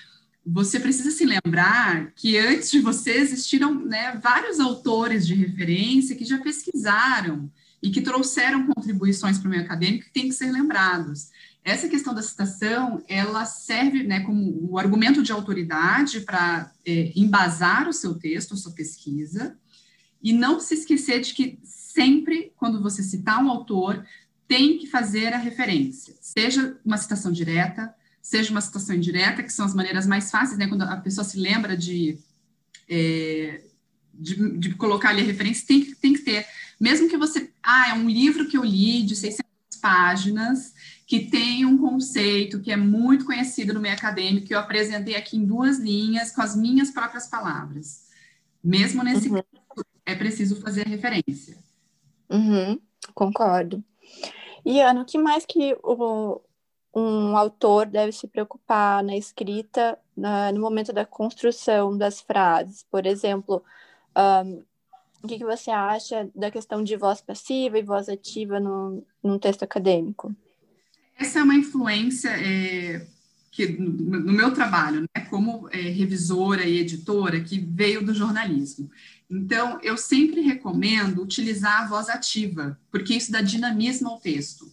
você 0.49 0.79
precisa 0.79 1.11
se 1.11 1.25
lembrar 1.25 2.11
que 2.15 2.37
antes 2.37 2.71
de 2.71 2.79
você 2.79 3.11
existiram 3.11 3.75
né, 3.75 4.17
vários 4.23 4.61
autores 4.61 5.27
de 5.27 5.35
referência 5.35 6.15
que 6.15 6.23
já 6.23 6.37
pesquisaram 6.39 7.51
e 7.83 7.89
que 7.89 8.01
trouxeram 8.01 8.65
contribuições 8.65 9.37
para 9.37 9.47
o 9.47 9.51
meio 9.51 9.63
acadêmico 9.63 10.05
que 10.05 10.13
têm 10.13 10.29
que 10.29 10.33
ser 10.33 10.49
lembrados. 10.51 11.29
Essa 11.63 11.89
questão 11.89 12.13
da 12.13 12.21
citação, 12.21 13.03
ela 13.09 13.43
serve 13.43 14.03
né, 14.03 14.21
como 14.21 14.71
o 14.71 14.79
argumento 14.79 15.21
de 15.21 15.33
autoridade 15.33 16.21
para 16.21 16.71
é, 16.85 17.11
embasar 17.13 17.89
o 17.89 17.93
seu 17.93 18.15
texto, 18.15 18.53
a 18.53 18.57
sua 18.57 18.71
pesquisa, 18.71 19.57
e 20.23 20.31
não 20.31 20.61
se 20.61 20.73
esquecer 20.75 21.19
de 21.19 21.33
que 21.33 21.59
sempre, 21.63 22.53
quando 22.55 22.81
você 22.81 23.03
citar 23.03 23.43
um 23.43 23.49
autor, 23.49 24.05
tem 24.47 24.77
que 24.77 24.87
fazer 24.87 25.33
a 25.33 25.37
referência, 25.37 26.15
seja 26.21 26.79
uma 26.85 26.97
citação 26.97 27.33
direta, 27.33 27.93
seja 28.27 28.51
uma 28.51 28.59
citação 28.59 28.93
indireta, 28.93 29.41
que 29.41 29.53
são 29.53 29.65
as 29.65 29.73
maneiras 29.73 30.05
mais 30.05 30.29
fáceis, 30.29 30.59
né, 30.59 30.67
quando 30.67 30.81
a 30.81 30.97
pessoa 30.97 31.23
se 31.23 31.39
lembra 31.39 31.77
de, 31.77 32.19
é, 32.89 33.61
de, 34.13 34.57
de, 34.59 34.75
colocar 34.75 35.11
ali 35.11 35.21
a 35.21 35.25
referência, 35.25 35.65
tem 35.65 35.79
que, 35.79 35.95
tem 35.95 36.11
que 36.11 36.19
ter, 36.19 36.45
mesmo 36.77 37.07
que 37.07 37.15
você, 37.15 37.49
ah, 37.63 37.91
é 37.91 37.93
um 37.93 38.09
livro 38.09 38.45
que 38.45 38.57
eu 38.57 38.65
li 38.65 39.01
de 39.03 39.15
600 39.15 39.45
páginas, 39.81 40.73
que 41.05 41.21
tem 41.21 41.65
um 41.65 41.77
conceito 41.77 42.59
que 42.59 42.69
é 42.69 42.75
muito 42.75 43.23
conhecido 43.23 43.73
no 43.73 43.79
meio 43.79 43.93
acadêmico, 43.93 44.45
que 44.45 44.53
eu 44.53 44.59
apresentei 44.59 45.15
aqui 45.15 45.37
em 45.37 45.45
duas 45.45 45.79
linhas, 45.79 46.29
com 46.29 46.41
as 46.41 46.53
minhas 46.53 46.91
próprias 46.91 47.27
palavras. 47.27 48.07
Mesmo 48.61 49.05
nesse 49.05 49.29
uhum. 49.29 49.35
caso, 49.35 49.85
é 50.05 50.15
preciso 50.15 50.59
fazer 50.59 50.85
referência. 50.85 51.57
Uhum, 52.29 52.77
concordo. 53.13 53.81
E, 54.65 54.81
Ana, 54.81 55.03
o 55.03 55.05
que 55.05 55.17
mais 55.17 55.45
que 55.45 55.77
o, 55.81 56.41
um 56.93 57.37
autor 57.37 57.85
deve 57.85 58.11
se 58.11 58.27
preocupar 58.27 59.03
na 59.03 59.15
escrita 59.15 59.97
na, 60.15 60.51
no 60.51 60.59
momento 60.59 60.91
da 60.91 61.05
construção 61.05 61.97
das 61.97 62.21
frases. 62.21 62.85
Por 62.89 63.05
exemplo, 63.05 63.63
um, 64.45 64.63
o 65.23 65.27
que, 65.27 65.37
que, 65.37 65.45
você 65.45 65.69
acha 65.69 66.29
da 66.35 66.49
questão 66.49 66.83
de 66.83 66.95
voz 66.95 67.21
passiva 67.21 67.77
e 67.77 67.83
voz 67.83 68.09
ativa 68.09 68.59
no, 68.59 69.03
num 69.23 69.37
texto 69.37 69.63
acadêmico? 69.63 70.35
Essa 71.17 71.39
é 71.39 71.43
uma 71.43 71.55
influência 71.55 72.29
é, 72.29 73.05
que 73.51 73.67
no, 73.67 74.19
no, 74.19 74.33
meu 74.33 74.53
trabalho, 74.53 75.01
né, 75.01 75.25
como 75.29 75.67
é, 75.71 75.81
revisora 75.81 76.63
e 76.63 76.79
editora, 76.79 77.41
que 77.41 77.59
veio 77.59 78.05
do 78.05 78.13
jornalismo. 78.13 78.89
Então, 79.29 79.79
eu 79.81 79.97
sempre 79.97 80.41
recomendo 80.41 81.21
utilizar 81.21 81.83
a 81.83 81.87
voz 81.87 82.07
ativa, 82.07 82.79
porque 82.91 83.13
isso 83.13 83.31
dá 83.31 83.41
dinamismo 83.41 84.09
ao 84.09 84.19
texto. 84.19 84.71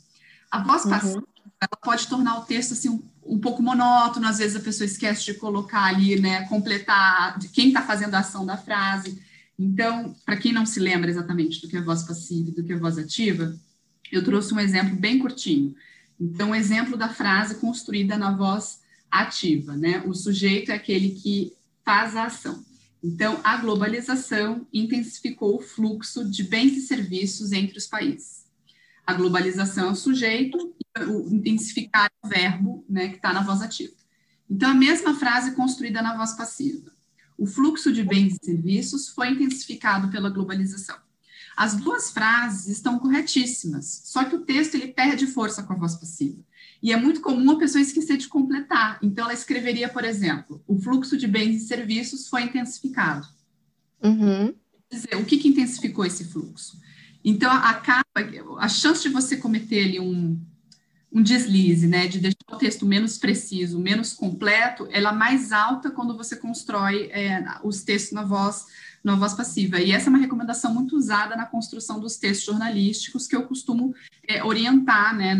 A 0.50 0.62
voz 0.62 0.84
uhum. 0.84 1.22
Ela 1.64 1.80
pode 1.82 2.06
tornar 2.06 2.38
o 2.38 2.44
texto 2.44 2.72
assim 2.72 2.88
um, 2.88 3.02
um, 3.24 3.38
pouco 3.38 3.62
monótono, 3.62 4.26
às 4.26 4.38
vezes 4.38 4.56
a 4.56 4.60
pessoa 4.60 4.86
esquece 4.86 5.24
de 5.24 5.34
colocar 5.34 5.84
ali, 5.84 6.20
né, 6.20 6.46
completar 6.48 7.38
de 7.38 7.48
quem 7.48 7.68
está 7.68 7.82
fazendo 7.82 8.14
a 8.14 8.20
ação 8.20 8.44
da 8.44 8.56
frase. 8.56 9.20
Então, 9.58 10.14
para 10.24 10.36
quem 10.36 10.52
não 10.52 10.66
se 10.66 10.80
lembra 10.80 11.10
exatamente 11.10 11.60
do 11.60 11.68
que 11.68 11.76
é 11.76 11.80
voz 11.80 12.02
passiva 12.02 12.50
e 12.50 12.52
do 12.52 12.62
que 12.62 12.72
é 12.72 12.76
voz 12.76 12.98
ativa, 12.98 13.56
eu 14.12 14.22
trouxe 14.22 14.52
um 14.52 14.60
exemplo 14.60 14.96
bem 14.96 15.18
curtinho. 15.18 15.74
Então, 16.20 16.50
um 16.50 16.54
exemplo 16.54 16.96
da 16.96 17.08
frase 17.08 17.56
construída 17.56 18.16
na 18.16 18.32
voz 18.32 18.80
ativa, 19.10 19.76
né? 19.76 20.02
O 20.06 20.14
sujeito 20.14 20.70
é 20.70 20.74
aquele 20.74 21.10
que 21.10 21.52
faz 21.84 22.16
a 22.16 22.24
ação. 22.24 22.64
Então, 23.02 23.40
a 23.44 23.56
globalização 23.58 24.66
intensificou 24.72 25.56
o 25.56 25.60
fluxo 25.60 26.28
de 26.28 26.42
bens 26.42 26.76
e 26.76 26.80
serviços 26.80 27.52
entre 27.52 27.78
os 27.78 27.86
países. 27.86 28.43
A 29.06 29.14
globalização 29.14 29.88
é 29.88 29.92
o 29.92 29.96
sujeito 29.96 30.74
o 31.02 31.34
intensificar 31.34 32.10
o 32.22 32.28
verbo 32.28 32.84
né, 32.88 33.08
que 33.08 33.16
está 33.16 33.32
na 33.32 33.42
voz 33.42 33.60
ativa. 33.60 33.92
Então, 34.48 34.70
a 34.70 34.74
mesma 34.74 35.14
frase 35.14 35.52
construída 35.52 36.00
na 36.00 36.16
voz 36.16 36.34
passiva. 36.34 36.92
O 37.36 37.46
fluxo 37.46 37.92
de 37.92 38.04
bens 38.04 38.34
e 38.34 38.44
serviços 38.44 39.08
foi 39.08 39.30
intensificado 39.30 40.08
pela 40.08 40.30
globalização. 40.30 40.96
As 41.56 41.74
duas 41.76 42.10
frases 42.10 42.68
estão 42.68 42.98
corretíssimas, 42.98 44.02
só 44.04 44.24
que 44.24 44.36
o 44.36 44.40
texto 44.40 44.74
ele 44.74 44.88
perde 44.88 45.26
força 45.26 45.62
com 45.62 45.72
a 45.72 45.76
voz 45.76 45.94
passiva. 45.96 46.42
E 46.82 46.92
é 46.92 46.96
muito 46.96 47.20
comum 47.20 47.52
a 47.52 47.58
pessoa 47.58 47.80
esquecer 47.80 48.16
de 48.16 48.28
completar. 48.28 48.98
Então, 49.02 49.24
ela 49.24 49.34
escreveria, 49.34 49.88
por 49.88 50.04
exemplo, 50.04 50.62
o 50.66 50.78
fluxo 50.78 51.16
de 51.16 51.26
bens 51.26 51.62
e 51.62 51.66
serviços 51.66 52.28
foi 52.28 52.42
intensificado. 52.42 53.26
Uhum. 54.02 54.54
Dizer, 54.90 55.16
o 55.16 55.24
que, 55.24 55.38
que 55.38 55.48
intensificou 55.48 56.04
esse 56.04 56.24
fluxo? 56.24 56.78
Então, 57.24 57.50
acaba, 57.50 58.04
a 58.58 58.68
chance 58.68 59.02
de 59.02 59.08
você 59.08 59.36
cometer 59.36 59.84
ali 59.84 59.98
um, 59.98 60.38
um 61.10 61.22
deslize, 61.22 61.86
né, 61.86 62.06
de 62.06 62.18
deixar 62.18 62.36
o 62.52 62.56
texto 62.56 62.84
menos 62.84 63.16
preciso, 63.16 63.78
menos 63.78 64.12
completo, 64.12 64.86
ela 64.90 65.10
é 65.10 65.14
mais 65.14 65.52
alta 65.52 65.90
quando 65.90 66.16
você 66.16 66.36
constrói 66.36 67.08
é, 67.12 67.42
os 67.62 67.82
textos 67.82 68.12
na 68.12 68.24
voz, 68.24 68.66
na 69.02 69.14
voz 69.14 69.32
passiva. 69.32 69.80
E 69.80 69.92
essa 69.92 70.08
é 70.08 70.10
uma 70.10 70.18
recomendação 70.18 70.74
muito 70.74 70.96
usada 70.96 71.34
na 71.36 71.46
construção 71.46 72.00
dos 72.00 72.16
textos 72.16 72.46
jornalísticos, 72.46 73.26
que 73.26 73.36
eu 73.36 73.44
costumo 73.44 73.94
é, 74.28 74.44
orientar, 74.44 75.16
né, 75.16 75.34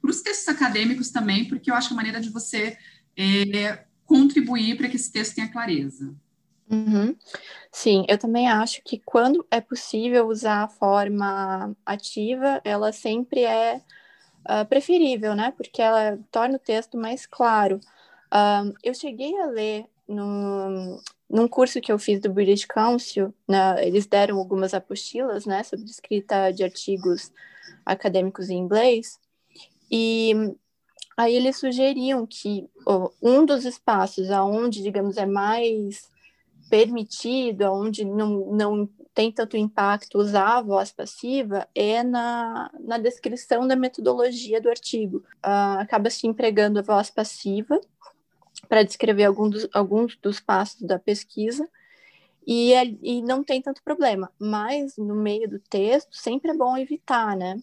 para 0.00 0.10
os 0.10 0.20
textos 0.20 0.48
acadêmicos 0.48 1.10
também, 1.10 1.46
porque 1.46 1.70
eu 1.70 1.74
acho 1.74 1.88
é 1.88 1.92
a 1.94 1.96
maneira 1.96 2.20
de 2.20 2.28
você 2.28 2.76
é, 3.16 3.84
contribuir 4.04 4.76
para 4.76 4.88
que 4.88 4.96
esse 4.96 5.10
texto 5.10 5.34
tenha 5.34 5.48
clareza. 5.48 6.14
Uhum. 6.70 7.14
Sim, 7.70 8.04
eu 8.08 8.18
também 8.18 8.48
acho 8.48 8.82
que 8.82 8.98
quando 8.98 9.46
é 9.50 9.60
possível 9.60 10.26
usar 10.28 10.64
a 10.64 10.68
forma 10.68 11.76
ativa, 11.84 12.60
ela 12.64 12.92
sempre 12.92 13.42
é 13.44 13.82
uh, 14.48 14.66
preferível, 14.68 15.34
né? 15.34 15.52
Porque 15.56 15.82
ela 15.82 16.18
torna 16.30 16.56
o 16.56 16.60
texto 16.60 16.96
mais 16.96 17.26
claro. 17.26 17.80
Uh, 18.32 18.72
eu 18.82 18.94
cheguei 18.94 19.38
a 19.40 19.46
ler 19.46 19.86
no, 20.08 21.00
num 21.28 21.48
curso 21.48 21.80
que 21.80 21.90
eu 21.90 21.98
fiz 21.98 22.20
do 22.20 22.32
British 22.32 22.64
Council, 22.64 23.34
né, 23.48 23.86
eles 23.86 24.06
deram 24.06 24.38
algumas 24.38 24.74
apostilas, 24.74 25.46
né, 25.46 25.62
sobre 25.62 25.86
escrita 25.86 26.50
de 26.50 26.62
artigos 26.62 27.32
acadêmicos 27.84 28.50
em 28.50 28.58
inglês, 28.58 29.18
e 29.90 30.54
aí 31.16 31.34
eles 31.34 31.56
sugeriam 31.56 32.26
que 32.26 32.68
oh, 32.86 33.10
um 33.22 33.44
dos 33.44 33.64
espaços 33.64 34.30
aonde, 34.30 34.82
digamos, 34.82 35.16
é 35.16 35.26
mais 35.26 36.10
permitido, 36.68 37.62
onde 37.72 38.04
não, 38.04 38.52
não 38.52 38.88
tem 39.14 39.30
tanto 39.30 39.56
impacto 39.56 40.18
usar 40.18 40.58
a 40.58 40.62
voz 40.62 40.90
passiva, 40.90 41.68
é 41.74 42.02
na, 42.02 42.70
na 42.80 42.98
descrição 42.98 43.66
da 43.66 43.76
metodologia 43.76 44.60
do 44.60 44.68
artigo. 44.68 45.18
Uh, 45.44 45.78
acaba 45.78 46.10
se 46.10 46.26
empregando 46.26 46.80
a 46.80 46.82
voz 46.82 47.10
passiva 47.10 47.80
para 48.68 48.82
descrever 48.82 49.24
algum 49.24 49.48
dos, 49.48 49.68
alguns 49.72 50.16
dos 50.16 50.40
passos 50.40 50.82
da 50.82 50.98
pesquisa, 50.98 51.68
e, 52.46 52.74
é, 52.74 52.84
e 53.02 53.22
não 53.22 53.42
tem 53.42 53.62
tanto 53.62 53.82
problema. 53.82 54.30
Mas 54.38 54.96
no 54.96 55.14
meio 55.14 55.48
do 55.48 55.58
texto, 55.58 56.14
sempre 56.14 56.50
é 56.50 56.56
bom 56.56 56.76
evitar, 56.76 57.36
né? 57.36 57.60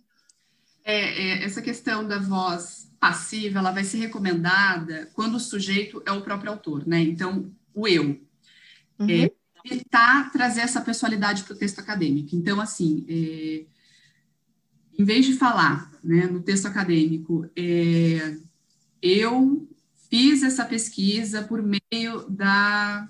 É, 0.84 0.96
é, 0.96 1.44
essa 1.44 1.62
questão 1.62 2.08
da 2.08 2.18
voz 2.18 2.92
passiva, 3.00 3.60
ela 3.60 3.72
vai 3.72 3.84
ser 3.84 3.98
recomendada 3.98 5.10
quando 5.14 5.36
o 5.36 5.40
sujeito 5.40 6.02
é 6.06 6.12
o 6.12 6.22
próprio 6.22 6.52
autor, 6.52 6.88
né? 6.88 7.00
Então, 7.02 7.52
o 7.74 7.88
eu. 7.88 8.20
Uhum. 9.02 9.10
É, 9.10 9.32
evitar 9.66 10.32
trazer 10.32 10.62
essa 10.62 10.82
personalidade 10.82 11.44
para 11.44 11.54
o 11.54 11.58
texto 11.58 11.80
acadêmico. 11.80 12.36
Então, 12.36 12.60
assim, 12.60 13.06
é, 13.08 13.66
em 14.98 15.04
vez 15.04 15.26
de 15.26 15.34
falar 15.34 15.92
né, 16.04 16.28
no 16.28 16.42
texto 16.42 16.66
acadêmico, 16.66 17.50
é, 17.56 18.38
eu 19.02 19.68
fiz 20.10 20.44
essa 20.44 20.66
pesquisa 20.66 21.44
por 21.44 21.62
meio 21.62 22.30
da 22.30 23.10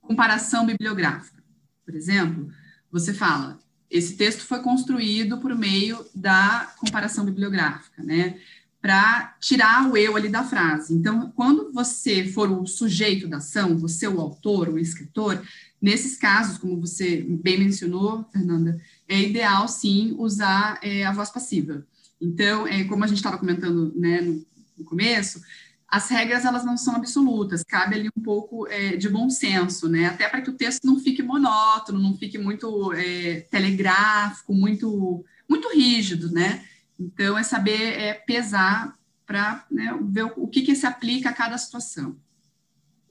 comparação 0.00 0.64
bibliográfica. 0.64 1.42
Por 1.84 1.94
exemplo, 1.94 2.50
você 2.90 3.12
fala, 3.12 3.58
esse 3.90 4.16
texto 4.16 4.44
foi 4.44 4.60
construído 4.60 5.38
por 5.38 5.54
meio 5.54 6.04
da 6.14 6.72
comparação 6.78 7.24
bibliográfica, 7.24 8.02
né? 8.02 8.40
Para 8.86 9.34
tirar 9.40 9.90
o 9.90 9.96
eu 9.96 10.14
ali 10.14 10.28
da 10.28 10.44
frase. 10.44 10.94
Então, 10.94 11.32
quando 11.34 11.72
você 11.72 12.24
for 12.24 12.48
o 12.48 12.64
sujeito 12.68 13.26
da 13.26 13.38
ação, 13.38 13.76
você 13.76 14.06
o 14.06 14.20
autor, 14.20 14.68
o 14.68 14.78
escritor, 14.78 15.42
nesses 15.82 16.16
casos, 16.16 16.56
como 16.56 16.80
você 16.80 17.26
bem 17.28 17.58
mencionou, 17.58 18.24
Fernanda, 18.32 18.80
é 19.08 19.20
ideal 19.20 19.66
sim 19.66 20.14
usar 20.16 20.78
é, 20.84 21.04
a 21.04 21.10
voz 21.10 21.30
passiva. 21.30 21.84
Então, 22.20 22.64
é, 22.64 22.84
como 22.84 23.02
a 23.02 23.08
gente 23.08 23.16
estava 23.16 23.38
comentando 23.38 23.92
né, 23.96 24.20
no, 24.20 24.46
no 24.78 24.84
começo, 24.84 25.40
as 25.88 26.08
regras 26.08 26.44
elas 26.44 26.64
não 26.64 26.76
são 26.76 26.94
absolutas, 26.94 27.64
cabe 27.64 27.96
ali 27.96 28.08
um 28.16 28.22
pouco 28.22 28.68
é, 28.68 28.96
de 28.96 29.08
bom 29.08 29.28
senso, 29.28 29.88
né? 29.88 30.06
Até 30.06 30.28
para 30.28 30.42
que 30.42 30.50
o 30.50 30.56
texto 30.56 30.84
não 30.84 31.00
fique 31.00 31.24
monótono, 31.24 32.00
não 32.00 32.16
fique 32.16 32.38
muito 32.38 32.92
é, 32.92 33.40
telegráfico, 33.50 34.54
muito, 34.54 35.24
muito 35.48 35.74
rígido, 35.74 36.30
né? 36.30 36.64
Então, 36.98 37.36
é 37.36 37.42
saber 37.42 37.98
é, 37.98 38.14
pesar 38.14 38.96
para 39.26 39.64
né, 39.70 39.96
ver 40.02 40.24
o, 40.24 40.44
o 40.44 40.48
que, 40.48 40.62
que 40.62 40.74
se 40.74 40.86
aplica 40.86 41.30
a 41.30 41.34
cada 41.34 41.58
situação. 41.58 42.16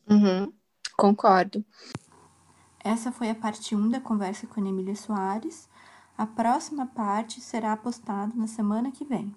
Uhum, 0.09 0.51
concordo. 0.97 1.63
Essa 2.83 3.11
foi 3.11 3.29
a 3.29 3.35
parte 3.35 3.75
1 3.75 3.89
da 3.89 3.99
conversa 3.99 4.47
com 4.47 4.63
a 4.63 4.67
Emília 4.67 4.95
Soares. 4.95 5.67
A 6.17 6.25
próxima 6.25 6.85
parte 6.85 7.41
será 7.41 7.75
postada 7.75 8.31
na 8.35 8.47
semana 8.47 8.91
que 8.91 9.03
vem. 9.03 9.33